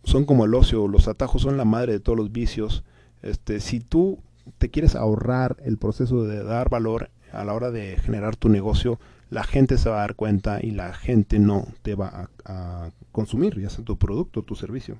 son 0.04 0.24
como 0.24 0.44
el 0.44 0.54
ocio, 0.54 0.88
los 0.88 1.06
atajos 1.06 1.42
son 1.42 1.56
la 1.56 1.64
madre 1.64 1.92
de 1.92 2.00
todos 2.00 2.18
los 2.18 2.32
vicios. 2.32 2.84
Este, 3.22 3.60
si 3.60 3.80
tú 3.80 4.20
te 4.58 4.70
quieres 4.70 4.94
ahorrar 4.94 5.56
el 5.64 5.78
proceso 5.78 6.24
de 6.24 6.42
dar 6.42 6.68
valor 6.68 7.10
a 7.32 7.44
la 7.44 7.54
hora 7.54 7.70
de 7.70 7.96
generar 7.96 8.36
tu 8.36 8.48
negocio, 8.48 8.98
la 9.30 9.44
gente 9.44 9.78
se 9.78 9.88
va 9.88 9.96
a 9.96 10.00
dar 10.00 10.14
cuenta 10.14 10.60
y 10.60 10.72
la 10.72 10.92
gente 10.92 11.38
no 11.38 11.66
te 11.82 11.94
va 11.94 12.28
a, 12.44 12.90
consumir, 13.12 13.60
ya 13.60 13.70
sea 13.70 13.84
tu 13.84 13.98
producto, 13.98 14.42
tu 14.42 14.54
servicio 14.54 14.98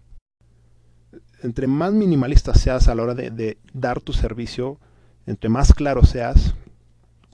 entre 1.42 1.66
más 1.66 1.92
minimalista 1.92 2.54
seas 2.54 2.88
a 2.88 2.94
la 2.94 3.02
hora 3.02 3.14
de, 3.14 3.58
dar 3.72 4.00
tu 4.00 4.12
servicio, 4.12 4.78
entre 5.26 5.50
más 5.50 5.72
claro 5.74 6.04
seas, 6.04 6.54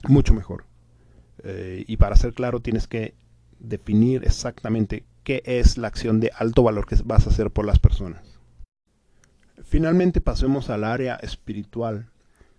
mucho 0.07 0.33
mejor. 0.33 0.65
Eh, 1.43 1.85
y 1.87 1.97
para 1.97 2.15
ser 2.15 2.33
claro 2.33 2.59
tienes 2.59 2.87
que 2.87 3.13
definir 3.59 4.23
exactamente 4.25 5.03
qué 5.23 5.41
es 5.45 5.77
la 5.77 5.87
acción 5.87 6.19
de 6.19 6.31
alto 6.35 6.63
valor 6.63 6.85
que 6.85 6.97
vas 7.05 7.27
a 7.27 7.29
hacer 7.29 7.51
por 7.51 7.65
las 7.65 7.79
personas. 7.79 8.38
Finalmente 9.63 10.21
pasemos 10.21 10.69
al 10.69 10.83
área 10.83 11.15
espiritual. 11.15 12.09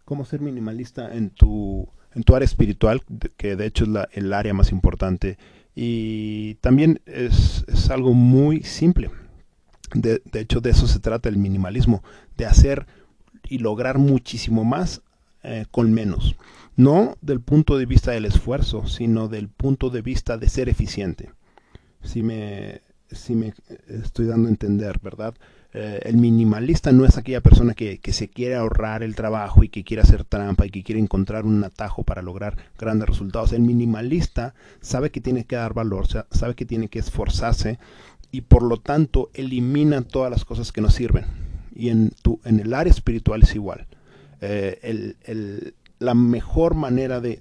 Cómo 0.05 0.25
ser 0.25 0.41
minimalista 0.41 1.15
en 1.15 1.31
tu, 1.31 1.89
en 2.15 2.23
tu 2.23 2.35
área 2.35 2.45
espiritual, 2.45 3.03
que 3.37 3.57
de 3.57 3.67
hecho 3.67 3.85
es 3.85 4.07
el 4.13 4.33
área 4.33 4.55
más 4.55 4.73
importante. 4.73 5.39
Y 5.75 6.55
también 6.57 7.01
es, 7.07 7.65
es 7.69 7.91
algo 7.91 8.13
muy 8.13 8.63
simple. 8.63 9.11
De, 9.95 10.23
hecho, 10.35 10.61
de 10.61 10.71
eso 10.71 10.87
se 10.87 11.01
trata 11.01 11.29
el 11.29 11.37
minimalismo, 11.37 12.03
de 12.37 12.47
hacer 12.47 12.87
y 13.49 13.59
lograr 13.59 13.99
muchísimo 13.99 14.65
más 14.65 15.03
eh, 15.43 15.67
con 15.71 15.93
menos. 15.93 16.37
No 16.77 17.17
del 17.21 17.41
punto 17.41 17.77
de 17.77 17.87
vista 17.87 18.13
del 18.13 18.25
esfuerzo, 18.25 18.87
sino 18.87 19.29
del 19.29 19.49
punto 19.49 19.91
de 19.91 20.03
vista 20.03 20.39
de 20.39 20.49
ser 20.49 20.69
eficiente. 20.69 21.31
Si 22.03 22.23
me, 22.23 22.83
si 23.13 23.35
me 23.35 23.55
estoy 23.89 24.27
dando 24.27 24.49
a 24.49 24.51
entender, 24.51 24.99
¿verdad? 25.03 25.35
Eh, 25.73 26.01
el 26.05 26.17
minimalista 26.17 26.91
no 26.91 27.05
es 27.05 27.17
aquella 27.17 27.41
persona 27.41 27.75
que, 27.75 27.99
que, 27.99 28.13
se 28.13 28.29
quiere 28.29 28.57
ahorrar 28.57 29.05
el 29.05 29.15
trabajo 29.15 29.63
y 29.63 29.69
que 29.69 29.85
quiere 29.85 30.03
hacer 30.03 30.25
trampa 30.25 30.67
y 30.67 30.71
que 30.71 30.83
quiere 30.83 31.01
encontrar 31.01 31.45
un 31.45 31.63
atajo 31.63 32.03
para 32.03 32.23
lograr 32.23 32.57
grandes 32.77 33.09
resultados. 33.09 33.53
El 33.53 33.63
minimalista 33.63 34.55
sabe 34.81 35.11
que 35.11 35.21
tiene 35.21 35.45
que 35.45 35.57
dar 35.57 35.73
valor, 35.73 36.07
sabe 36.31 36.55
que 36.55 36.67
tiene 36.67 36.89
que 36.89 36.99
esforzarse 36.99 37.79
y 38.33 38.43
por 38.43 38.63
lo 38.63 38.79
tanto 38.79 39.31
elimina 39.35 40.03
todas 40.03 40.31
las 40.31 40.45
cosas 40.45 40.73
que 40.73 40.81
no 40.81 40.91
sirven. 40.91 41.27
Y 41.75 41.91
en, 41.91 42.11
tu, 42.23 42.41
en 42.45 42.59
el 42.61 42.75
área 42.75 42.93
espiritual 42.93 43.43
es 43.43 43.55
igual. 43.55 43.87
Eh, 44.41 45.15
la 45.99 46.15
mejor 46.15 46.75
manera 46.75 47.21
de, 47.21 47.41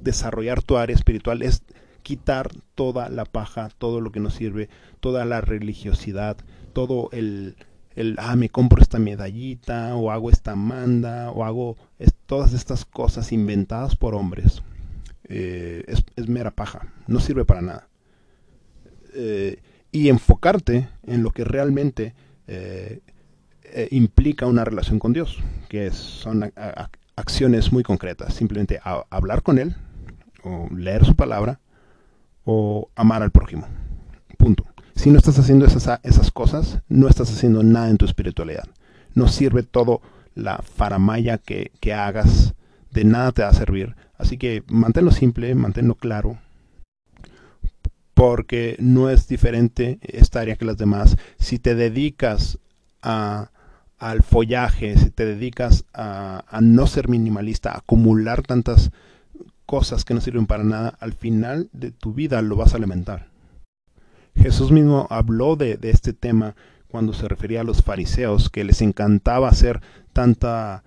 desarrollar 0.00 0.62
tu 0.62 0.76
área 0.76 0.96
espiritual 0.96 1.42
es 1.42 1.62
quitar 2.00 2.50
toda 2.74 3.08
la 3.08 3.24
paja, 3.24 3.70
todo 3.78 4.00
lo 4.00 4.12
que 4.12 4.20
no 4.20 4.30
sirve, 4.30 4.68
toda 5.00 5.24
la 5.24 5.40
religiosidad, 5.40 6.36
todo 6.72 7.08
el, 7.12 7.56
el 7.94 8.16
ah, 8.18 8.36
me 8.36 8.48
compro 8.48 8.82
esta 8.82 8.98
medallita, 8.98 9.94
o 9.96 10.10
hago 10.10 10.30
esta 10.30 10.56
manda, 10.56 11.30
o 11.30 11.44
hago 11.44 11.76
todas 12.26 12.52
estas 12.52 12.84
cosas 12.84 13.32
inventadas 13.32 13.96
por 13.96 14.14
hombres. 14.14 14.62
Eh, 15.24 15.84
es, 15.86 16.28
mera 16.28 16.50
paja, 16.50 16.92
no 17.06 17.20
sirve 17.20 17.44
para 17.44 17.60
nada. 17.60 17.88
Eh, 19.14 19.60
y 19.92 20.08
enfocarte 20.08 20.88
en 21.04 21.22
lo 21.22 21.32
que 21.32 21.44
realmente 21.44 22.14
eh, 22.46 23.00
implica 23.90 24.46
una 24.46 24.64
relación 24.64 24.98
con 24.98 25.12
Dios, 25.12 25.38
que 25.68 25.90
son 25.90 26.52
acciones 27.16 27.72
muy 27.72 27.82
concretas, 27.82 28.34
simplemente 28.34 28.80
hablar 28.82 29.42
con 29.42 29.58
Él, 29.58 29.74
o 30.42 30.68
leer 30.74 31.04
su 31.04 31.16
palabra, 31.16 31.60
amar 32.94 33.22
al 33.22 33.30
prójimo. 33.30 33.66
Punto. 34.38 34.64
Si 34.94 35.10
no 35.10 35.18
estás 35.18 35.38
haciendo 35.38 35.66
esas, 35.66 36.00
esas 36.02 36.30
cosas, 36.30 36.80
no 36.88 37.08
estás 37.08 37.30
haciendo 37.30 37.62
nada 37.62 37.90
en 37.90 37.96
tu 37.96 38.04
espiritualidad. 38.04 38.68
No 39.14 39.28
sirve 39.28 39.62
todo 39.62 40.00
la 40.34 40.58
faramaya 40.58 41.38
que, 41.38 41.72
que 41.80 41.94
hagas, 41.94 42.54
de 42.90 43.04
nada 43.04 43.32
te 43.32 43.42
va 43.42 43.48
a 43.48 43.54
servir. 43.54 43.96
Así 44.18 44.36
que 44.36 44.62
manténlo 44.68 45.10
simple, 45.10 45.54
manténlo 45.54 45.94
claro, 45.94 46.38
porque 48.14 48.76
no 48.78 49.08
es 49.08 49.28
diferente 49.28 49.98
esta 50.02 50.40
área 50.40 50.56
que 50.56 50.66
las 50.66 50.76
demás. 50.76 51.16
Si 51.38 51.58
te 51.58 51.74
dedicas 51.74 52.58
a, 53.00 53.50
al 53.98 54.22
follaje, 54.22 54.96
si 54.98 55.10
te 55.10 55.24
dedicas 55.24 55.86
a, 55.94 56.44
a, 56.48 56.60
no 56.60 56.86
ser 56.86 57.08
minimalista, 57.08 57.70
a 57.70 57.78
acumular 57.78 58.42
tantas 58.42 58.90
cosas 59.70 60.04
que 60.04 60.14
no 60.14 60.20
sirven 60.20 60.48
para 60.48 60.64
nada, 60.64 60.96
al 60.98 61.12
final 61.12 61.70
de 61.72 61.92
tu 61.92 62.12
vida 62.12 62.42
lo 62.42 62.56
vas 62.56 62.74
a 62.74 62.80
lamentar. 62.80 63.28
Jesús 64.34 64.72
mismo 64.72 65.06
habló 65.10 65.54
de, 65.54 65.78
este 65.82 66.12
tema 66.12 66.56
cuando 66.88 67.12
se 67.12 67.28
refería 67.28 67.60
a 67.60 67.64
los 67.64 67.80
fariseos, 67.80 68.50
que 68.50 68.64
les 68.64 68.82
encantaba 68.82 69.48
hacer 69.48 69.80
tanta, 70.12 70.82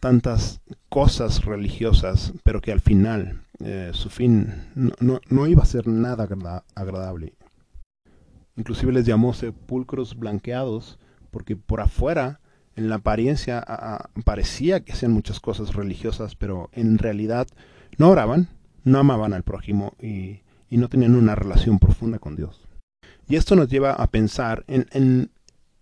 tantas 0.00 0.62
cosas 0.88 1.44
religiosas, 1.44 2.32
pero 2.42 2.62
que 2.62 2.72
al 2.72 2.80
final 2.80 3.42
eh, 3.62 3.90
su 3.92 4.08
fin 4.08 4.64
no, 4.74 5.20
no, 5.28 5.46
iba 5.46 5.62
a 5.62 5.66
ser 5.66 5.86
nada 5.86 6.26
agradable. 6.74 7.34
Inclusive 8.56 8.92
les 8.92 9.04
llamó 9.04 9.34
sepulcros 9.34 10.16
blanqueados 10.16 10.98
porque 11.30 11.54
por 11.54 11.82
afuera, 11.82 12.40
en 12.76 12.88
la 12.88 12.96
apariencia, 12.96 13.64
parecía 14.24 14.80
que 14.80 14.92
hacían 14.92 15.12
muchas 15.12 15.40
cosas 15.40 15.74
religiosas, 15.74 16.34
pero 16.34 16.70
en 16.72 16.98
realidad 16.98 17.46
no 17.98 18.10
oraban, 18.10 18.48
no 18.84 18.98
amaban 18.98 19.32
al 19.32 19.42
prójimo 19.42 19.94
y, 20.00 20.40
no 20.70 20.88
tenían 20.88 21.14
una 21.16 21.34
relación 21.34 21.78
profunda 21.78 22.18
con 22.18 22.34
Dios. 22.34 22.66
Y 23.28 23.36
esto 23.36 23.56
nos 23.56 23.68
lleva 23.68 23.92
a 23.92 24.06
pensar 24.06 24.64
en, 24.68 25.30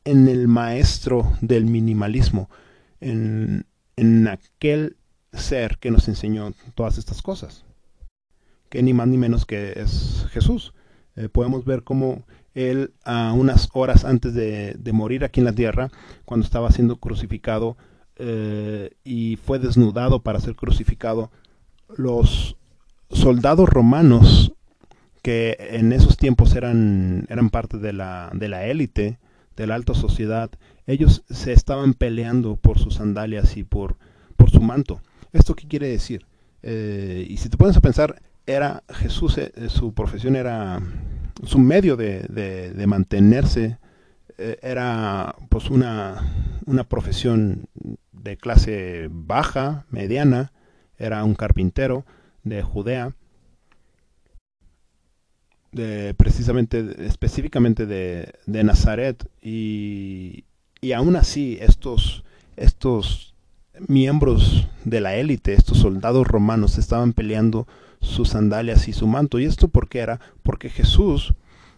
el 0.05 0.49
maestro 0.49 1.33
del 1.41 1.65
minimalismo, 1.65 2.51
en, 3.01 3.67
en 3.95 4.27
aquel 4.27 4.97
ser 5.33 5.79
que 5.79 5.93
nos 5.93 6.09
enseñó 6.09 6.53
todas 6.75 6.99
estas 6.99 7.23
cosas 7.23 7.65
que 8.71 8.83
ni 8.83 8.95
más 8.95 9.09
ni 9.09 9.19
menos 9.19 9.45
que 9.45 9.75
es 9.77 10.27
Jesús. 10.31 10.73
Eh, 11.17 11.29
podemos 11.29 11.65
ver 11.67 11.83
cómo 11.83 12.25
él 12.55 12.93
a 13.05 13.33
unas 13.33 13.69
horas 13.73 14.05
antes 14.05 14.35
de, 14.35 14.75
de, 14.79 14.93
morir 14.93 15.25
aquí 15.25 15.41
en 15.41 15.47
la 15.47 15.53
tierra, 15.53 15.91
cuando 16.25 16.45
estaba 16.45 16.71
siendo 16.71 16.97
crucificado 16.97 17.77
eh, 18.17 18.91
y 19.05 19.37
fue 19.37 19.59
desnudado 19.59 20.23
para 20.23 20.41
ser 20.41 20.55
crucificado, 20.55 21.31
los 21.97 22.57
soldados 23.11 23.69
romanos 23.69 24.53
que 25.23 25.57
en 25.59 25.93
esos 25.93 26.17
tiempos 26.17 26.55
eran, 26.55 27.27
eran 27.29 27.51
parte 27.51 27.79
de 27.79 27.93
la, 27.93 28.31
de 28.35 28.49
la 28.49 28.67
élite, 28.67 29.19
de 29.57 29.67
la 29.67 29.75
alta 29.75 29.95
sociedad, 29.95 30.51
ellos 30.87 31.23
se 31.29 31.53
estaban 31.53 31.95
peleando 31.95 32.57
por 32.57 32.79
sus 32.79 32.97
sandalias 32.97 33.57
y 33.57 33.65
por, 33.65 33.97
por 34.37 34.51
su 34.51 34.61
manto. 34.61 35.01
¿Esto 35.33 35.55
qué 35.55 35.69
quiere 35.69 35.89
decir? 35.89 36.27
Eh, 36.63 37.27
y 37.29 37.37
si 37.37 37.49
te 37.49 37.57
pones 37.57 37.77
a 37.77 37.81
pensar, 37.81 38.23
era 38.47 38.83
Jesús, 38.89 39.39
eh, 39.39 39.53
su 39.69 39.95
profesión 39.95 40.37
era 40.37 40.81
su 41.45 41.59
medio 41.59 41.97
de, 41.97 42.21
de, 42.29 42.87
mantenerse, 42.87 43.79
eh, 44.39 44.59
era 44.63 45.35
pues 45.49 45.71
una, 45.71 46.33
una 46.67 46.85
profesión 46.85 47.67
de 48.13 48.37
clase 48.37 49.09
baja, 49.11 49.87
mediana, 49.91 50.53
era 50.99 51.25
un 51.25 51.35
carpintero 51.35 52.05
de 52.43 52.63
Judea, 52.63 53.15
de, 55.73 56.15
precisamente, 56.15 57.07
específicamente 57.07 57.87
de, 57.87 58.33
de 58.47 58.65
Nazaret, 58.65 59.25
y, 59.41 60.45
y 60.81 60.93
aún 60.93 61.17
así 61.17 61.59
estos, 61.61 62.25
estos 62.57 63.35
miembros 63.87 64.69
de 64.85 65.01
la 65.01 65.15
élite, 65.17 65.55
estos 65.55 65.79
soldados 65.79 66.27
romanos, 66.27 66.79
estaban 66.79 67.13
peleando 67.13 67.67
sus 68.01 68.31
sandalias 68.31 68.89
y 68.89 68.93
su 68.93 69.07
manto. 69.07 69.39
¿Y 69.39 69.45
esto 69.45 69.69
por 69.69 69.89
qué 69.89 70.01
era? 70.01 70.21
Porque 70.43 70.69
Jesús 70.69 71.35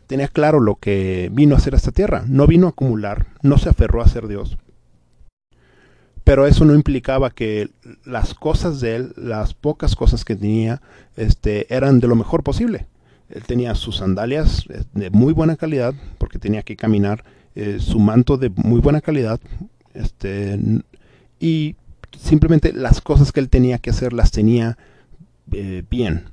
tenía 0.07 0.29
claro 0.29 0.61
lo 0.61 0.77
que 0.77 1.31
vino 1.33 1.55
a 1.55 1.59
hacer 1.59 1.75
a 1.75 1.77
esta 1.77 1.93
tierra. 1.93 2.25
No 2.27 2.47
vino 2.47 2.67
a 2.67 2.71
acumular, 2.71 3.27
no 3.43 3.59
se 3.59 3.69
aferró 3.69 4.03
a 4.03 4.09
ser 4.09 4.29
Dios. 4.29 4.59
Pero 6.25 6.47
eso 6.47 6.65
no 6.65 6.75
implicaba 6.75 7.31
que 7.31 7.71
las 8.05 8.35
cosas 8.35 8.81
de 8.81 8.97
él, 8.97 9.13
las 9.17 9.55
pocas 9.55 9.97
cosas 9.97 10.25
que 10.25 10.37
tenía, 10.37 10.81
este, 11.17 11.73
eran 11.75 11.99
de 11.99 12.07
lo 12.07 12.15
mejor 12.15 12.43
posible. 12.45 12.87
Él 13.29 13.43
tenía 13.45 13.75
sus 13.75 13.97
sandalias 13.97 14.67
eh, 14.69 14.85
de 14.93 15.11
muy 15.11 15.33
buena 15.33 15.57
calidad, 15.57 15.95
porque 16.19 16.39
tenía 16.39 16.63
que 16.63 16.77
caminar, 16.77 17.25
eh, 17.55 17.79
su 17.81 17.99
manto 17.99 18.37
de 18.37 18.51
muy 18.51 18.81
buena 18.81 19.01
calidad, 19.01 19.41
este, 19.95 20.59
y 21.41 21.77
simplemente 22.19 22.73
las 22.73 23.01
cosas 23.01 23.33
que 23.33 23.41
él 23.41 23.49
tenía 23.49 23.79
que 23.79 23.91
hacer 23.91 24.13
las 24.13 24.31
tenía 24.31 24.79
eh, 25.51 25.83
bien. 25.89 26.27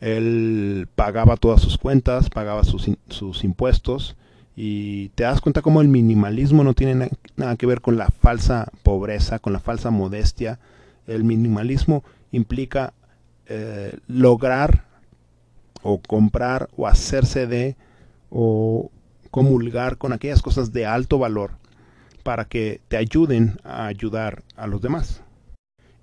Él 0.00 0.86
pagaba 0.94 1.36
todas 1.36 1.60
sus 1.60 1.78
cuentas, 1.78 2.28
pagaba 2.28 2.64
sus, 2.64 2.90
sus 3.08 3.42
impuestos 3.42 4.16
y 4.56 5.08
te 5.10 5.24
das 5.24 5.40
cuenta 5.40 5.62
cómo 5.62 5.80
el 5.80 5.88
minimalismo 5.88 6.62
no 6.62 6.74
tiene 6.74 7.10
nada 7.36 7.56
que 7.56 7.66
ver 7.66 7.80
con 7.80 7.96
la 7.96 8.08
falsa 8.08 8.70
pobreza, 8.82 9.38
con 9.38 9.52
la 9.52 9.60
falsa 9.60 9.90
modestia. 9.90 10.60
El 11.06 11.24
minimalismo 11.24 12.04
implica 12.32 12.92
eh, 13.46 13.96
lograr 14.06 14.84
o 15.82 15.98
comprar 15.98 16.68
o 16.76 16.86
hacerse 16.86 17.46
de 17.46 17.76
o 18.30 18.90
comulgar 19.30 19.98
con 19.98 20.12
aquellas 20.12 20.42
cosas 20.42 20.72
de 20.72 20.86
alto 20.86 21.18
valor 21.18 21.52
para 22.22 22.44
que 22.44 22.80
te 22.88 22.96
ayuden 22.96 23.58
a 23.64 23.86
ayudar 23.86 24.44
a 24.56 24.66
los 24.66 24.80
demás. 24.80 25.23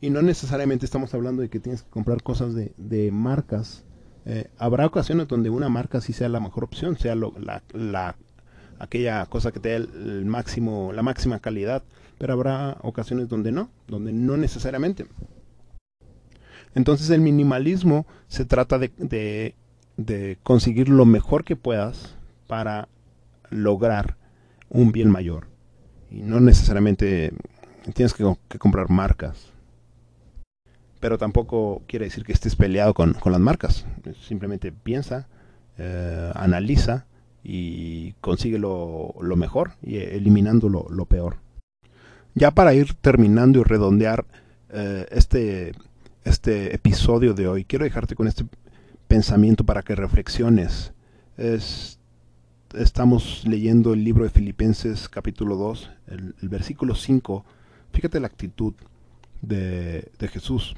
Y 0.01 0.09
no 0.09 0.21
necesariamente 0.21 0.85
estamos 0.85 1.13
hablando 1.13 1.41
de 1.41 1.49
que 1.49 1.59
tienes 1.59 1.83
que 1.83 1.89
comprar 1.89 2.23
cosas 2.23 2.55
de, 2.55 3.09
marcas. 3.11 3.85
Eh, 4.25 4.49
habrá 4.57 4.85
ocasiones 4.85 5.27
donde 5.27 5.49
una 5.49 5.69
marca 5.69 6.01
sí 6.01 6.11
sea 6.11 6.27
la 6.27 6.39
mejor 6.39 6.63
opción, 6.63 6.97
sea 6.97 7.15
la, 7.15 8.15
aquella 8.79 9.25
cosa 9.27 9.51
que 9.51 9.59
te 9.59 9.69
dé 9.69 9.75
el, 9.75 10.25
máximo, 10.25 10.91
la 10.91 11.03
máxima 11.03 11.39
calidad, 11.39 11.83
pero 12.17 12.33
habrá 12.33 12.77
ocasiones 12.81 13.29
donde 13.29 13.51
no, 13.51 13.69
donde 13.87 14.11
no 14.11 14.37
necesariamente. 14.37 15.05
Entonces 16.73 17.09
el 17.11 17.21
minimalismo 17.21 18.07
se 18.27 18.45
trata 18.45 18.79
de, 18.79 19.55
de 19.97 20.37
conseguir 20.41 20.89
lo 20.89 21.05
mejor 21.05 21.43
que 21.43 21.55
puedas 21.55 22.15
para 22.47 22.89
lograr 23.51 24.17
un 24.69 24.91
bien 24.91 25.11
mayor. 25.11 25.47
Y 26.09 26.23
no 26.23 26.39
necesariamente 26.39 27.33
tienes 27.93 28.13
que, 28.13 28.23
comprar 28.57 28.89
marcas. 28.89 29.50
Pero 31.01 31.17
tampoco 31.17 31.81
quiere 31.87 32.05
decir 32.05 32.23
que 32.23 32.31
estés 32.31 32.55
peleado 32.55 32.93
con, 32.93 33.17
las 33.25 33.39
marcas. 33.39 33.85
Simplemente 34.25 34.71
piensa, 34.71 35.27
eh, 35.77 36.31
analiza 36.35 37.05
y 37.43 38.13
consigue 38.21 38.57
lo, 38.57 39.13
mejor 39.35 39.71
y 39.81 39.97
eliminando 39.97 40.69
lo, 40.69 41.05
peor. 41.05 41.35
Ya 42.35 42.51
para 42.51 42.73
ir 42.73 42.93
terminando 42.93 43.59
y 43.59 43.63
redondear 43.63 44.25
eh, 44.69 45.05
este, 45.11 45.73
este 46.23 46.73
episodio 46.73 47.33
de 47.33 47.47
hoy, 47.49 47.65
quiero 47.65 47.83
dejarte 47.83 48.15
con 48.15 48.27
este 48.27 48.45
pensamiento 49.07 49.65
para 49.65 49.81
que 49.81 49.95
reflexiones. 49.95 50.93
Es, 51.35 51.99
estamos 52.73 53.43
leyendo 53.45 53.93
el 53.93 54.03
libro 54.03 54.23
de 54.23 54.29
Filipenses 54.29 55.09
capítulo 55.09 55.55
2, 55.55 55.91
el, 56.07 56.49
versículo 56.49 56.95
5. 56.95 57.43
Fíjate 57.91 58.19
la 58.19 58.27
actitud 58.27 58.73
de, 59.41 60.12
Jesús. 60.19 60.75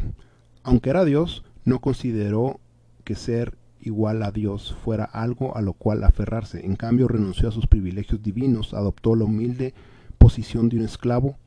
Aunque 0.64 0.90
era 0.90 1.06
Dios, 1.06 1.44
no 1.66 1.80
consideró 1.80 2.60
que 3.04 3.16
ser 3.16 3.58
igual 3.82 4.24
a 4.24 4.32
Dios 4.32 4.76
fuera 4.84 5.04
algo 5.04 5.58
a 5.58 5.62
lo 5.62 5.74
cual 5.74 6.04
aferrarse. 6.04 6.66
En 6.66 6.76
cambio, 6.76 7.08
renunció 7.08 7.50
a 7.50 7.52
sus 7.52 7.68
privilegios 7.68 8.24
divinos, 8.24 8.74
adoptó 8.74 9.16
la 9.16 9.26
humilde 9.26 9.74
posición 10.18 10.70
de 10.70 10.78
un 10.78 10.86
esclavo 10.86 11.38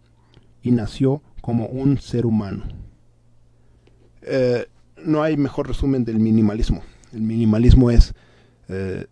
y 0.62 0.70
nació 0.70 1.22
como 1.40 1.66
un 1.66 1.98
ser 1.98 2.26
humano. 2.26 2.64
Eh, 4.22 4.66
no 5.04 5.22
hay 5.22 5.36
mejor 5.36 5.68
resumen 5.68 6.04
del 6.04 6.18
minimalismo. 6.18 6.82
El 7.12 7.22
minimalismo 7.22 7.90
es 7.90 8.14
eh, 8.68 9.06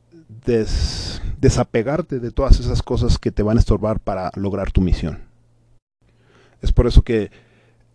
desapegarte 1.41 2.19
de 2.19 2.31
todas 2.31 2.61
esas 2.61 2.83
cosas 2.83 3.19
que 3.19 3.31
te 3.31 3.43
van 3.43 3.57
a 3.57 3.61
estorbar 3.61 4.01
para 4.01 4.31
lograr 4.35 4.73
tu 4.73 4.81
misión. 4.81 5.21
Es 6.61 6.73
por 6.73 6.87
eso 6.87 7.03
que 7.03 7.31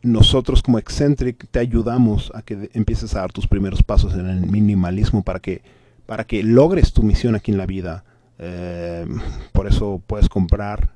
nosotros 0.01 0.62
como 0.62 0.79
Eccentric 0.79 1.47
te 1.51 1.59
ayudamos 1.59 2.31
a 2.33 2.41
que 2.41 2.69
empieces 2.73 3.15
a 3.15 3.19
dar 3.19 3.31
tus 3.31 3.47
primeros 3.47 3.83
pasos 3.83 4.13
en 4.13 4.27
el 4.27 4.41
minimalismo 4.41 5.23
para 5.23 5.39
que, 5.39 5.62
para 6.05 6.23
que 6.23 6.43
logres 6.43 6.93
tu 6.93 7.03
misión 7.03 7.35
aquí 7.35 7.51
en 7.51 7.57
la 7.57 7.65
vida. 7.65 8.05
Eh, 8.38 9.05
por 9.51 9.67
eso 9.67 10.01
puedes 10.07 10.29
comprar 10.29 10.91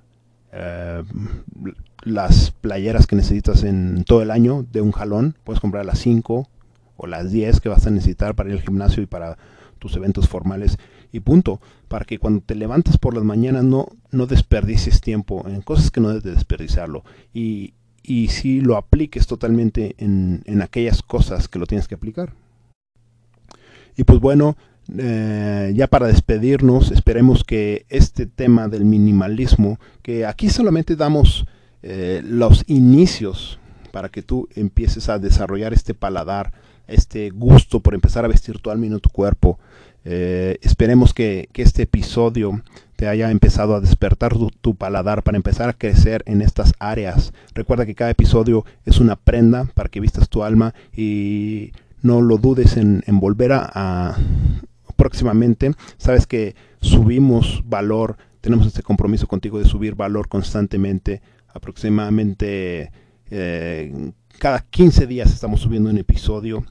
eh, 0.53 1.03
las 2.03 2.51
playeras 2.51 3.05
que 3.05 3.15
necesitas 3.15 3.63
en 3.63 4.05
todo 4.05 4.21
el 4.21 4.31
año 4.31 4.65
de 4.71 4.81
un 4.81 4.91
jalón. 4.91 5.35
Puedes 5.43 5.59
comprar 5.59 5.85
las 5.85 5.99
5 5.99 6.47
o 6.95 7.07
las 7.07 7.31
10 7.31 7.59
que 7.59 7.69
vas 7.69 7.85
a 7.85 7.91
necesitar 7.91 8.35
para 8.35 8.49
ir 8.49 8.55
al 8.55 8.61
gimnasio 8.61 9.03
y 9.03 9.07
para 9.07 9.37
tus 9.79 9.95
eventos 9.97 10.29
formales 10.29 10.77
y 11.11 11.19
punto, 11.19 11.59
para 11.89 12.05
que 12.05 12.17
cuando 12.17 12.41
te 12.41 12.55
levantes 12.55 12.97
por 12.97 13.13
las 13.13 13.23
mañanas 13.23 13.63
no, 13.63 13.87
no 14.11 14.25
desperdicies 14.25 15.01
tiempo 15.01 15.45
en 15.47 15.61
cosas 15.61 15.91
que 15.91 16.01
no 16.01 16.07
debes 16.07 16.23
de 16.23 16.31
desperdiciarlo 16.31 17.03
y, 17.33 17.73
y 18.03 18.27
si 18.27 18.61
lo 18.61 18.77
apliques 18.77 19.25
totalmente 19.27 19.95
en, 19.97 20.43
en, 20.45 20.61
aquellas 20.61 21.01
cosas 21.01 21.47
que 21.47 21.57
lo 21.57 21.65
tienes 21.65 21.87
que 21.87 21.95
aplicar. 21.95 22.33
Y 23.95 24.03
pues 24.03 24.19
bueno, 24.19 24.57
eh, 24.97 25.71
ya 25.75 25.87
para 25.87 26.07
despedirnos, 26.07 26.91
esperemos 26.91 27.43
que 27.43 27.85
este 27.89 28.25
tema 28.25 28.67
del 28.67 28.83
minimalismo, 28.85 29.79
que 30.01 30.25
aquí 30.25 30.49
solamente 30.49 30.95
damos 30.95 31.45
eh, 31.81 32.21
los 32.23 32.63
inicios 32.67 33.59
para 33.91 34.09
que 34.09 34.21
tú 34.21 34.49
empieces 34.55 35.07
a 35.07 35.19
desarrollar 35.19 35.73
este 35.73 35.93
paladar, 35.93 36.51
este 36.87 37.29
gusto 37.29 37.79
por 37.79 37.93
empezar 37.93 38.25
a 38.25 38.27
vestir 38.27 38.59
tu 38.59 38.71
alma 38.71 38.87
y 38.87 38.89
no 38.89 38.99
tu 38.99 39.09
cuerpo, 39.09 39.57
eh, 40.03 40.57
esperemos 40.61 41.13
que, 41.13 41.47
este 41.53 41.83
episodio 41.83 42.61
haya 43.07 43.31
empezado 43.31 43.75
a 43.75 43.81
despertar 43.81 44.33
tu, 44.61 44.75
paladar 44.75 45.23
para 45.23 45.37
empezar 45.37 45.69
a 45.69 45.73
crecer 45.73 46.23
en 46.25 46.41
estas 46.41 46.73
áreas. 46.79 47.33
Recuerda 47.53 47.85
que 47.85 47.95
cada 47.95 48.11
episodio 48.11 48.65
es 48.85 48.99
una 48.99 49.15
prenda 49.15 49.65
para 49.73 49.89
que 49.89 49.99
vistas 49.99 50.29
tu 50.29 50.43
alma 50.43 50.73
y 50.95 51.71
no 52.01 52.21
lo 52.21 52.37
dudes 52.37 52.77
en, 52.77 53.03
volver 53.19 53.51
a, 53.53 54.17
próximamente. 54.95 55.73
Sabes 55.97 56.27
que 56.27 56.55
subimos 56.81 57.63
valor, 57.65 58.17
tenemos 58.41 58.67
este 58.67 58.83
compromiso 58.83 59.27
contigo 59.27 59.59
de 59.59 59.65
subir 59.65 59.95
valor 59.95 60.27
constantemente. 60.27 61.21
Aproximadamente 61.47 62.91
eh, 63.29 64.11
cada 64.39 64.59
15 64.61 65.07
días 65.07 65.31
estamos 65.31 65.61
subiendo 65.61 65.89
un 65.89 65.97
episodio. 65.97 66.65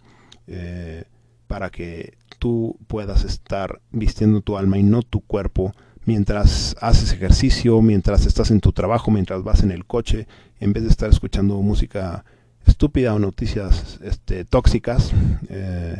Eh, 0.47 1.05
para 1.53 1.69
que 1.69 2.17
tú 2.39 2.79
puedas 2.87 3.27
estar 3.27 3.83
vistiendo 3.91 4.41
tu 4.41 4.57
alma 4.57 4.79
y 4.79 4.83
no 4.83 5.03
tu 5.03 5.21
cuerpo 5.21 5.75
mientras 6.05 6.77
haces 6.81 7.13
ejercicio, 7.13 7.81
mientras 7.83 8.27
estás 8.27 8.51
en 8.51 8.61
tu 8.61 8.73
trabajo, 8.73 9.11
mientras 9.11 9.43
vas 9.43 9.63
en 9.63 9.71
el 9.71 9.85
coche, 9.85 10.27
en 10.61 10.73
vez 10.73 10.83
de 10.83 10.91
estar 10.91 11.11
escuchando 11.11 11.61
música 11.61 12.25
estúpida 12.67 13.15
o 13.15 13.19
noticias 13.19 13.99
este, 14.03 14.45
tóxicas, 14.45 15.13
eh, 15.49 15.97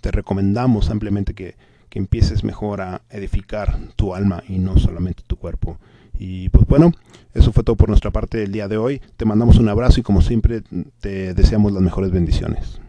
te 0.00 0.10
recomendamos 0.10 0.90
ampliamente 0.90 1.34
que, 1.34 1.56
que 1.88 1.98
empieces 1.98 2.44
mejor 2.44 2.80
a 2.80 3.02
edificar 3.10 3.78
tu 3.96 4.14
alma 4.14 4.42
y 4.48 4.58
no 4.58 4.78
solamente 4.78 5.22
tu 5.26 5.36
cuerpo. 5.36 5.78
Y 6.18 6.48
pues 6.50 6.66
bueno, 6.66 6.92
eso 7.34 7.52
fue 7.52 7.64
todo 7.64 7.76
por 7.76 7.88
nuestra 7.88 8.10
parte 8.10 8.38
del 8.38 8.52
día 8.52 8.68
de 8.68 8.76
hoy. 8.76 9.00
Te 9.16 9.24
mandamos 9.24 9.58
un 9.58 9.68
abrazo 9.68 10.00
y 10.00 10.02
como 10.02 10.22
siempre 10.22 10.62
te 11.00 11.34
deseamos 11.34 11.72
las 11.72 11.82
mejores 11.82 12.10
bendiciones. 12.10 12.81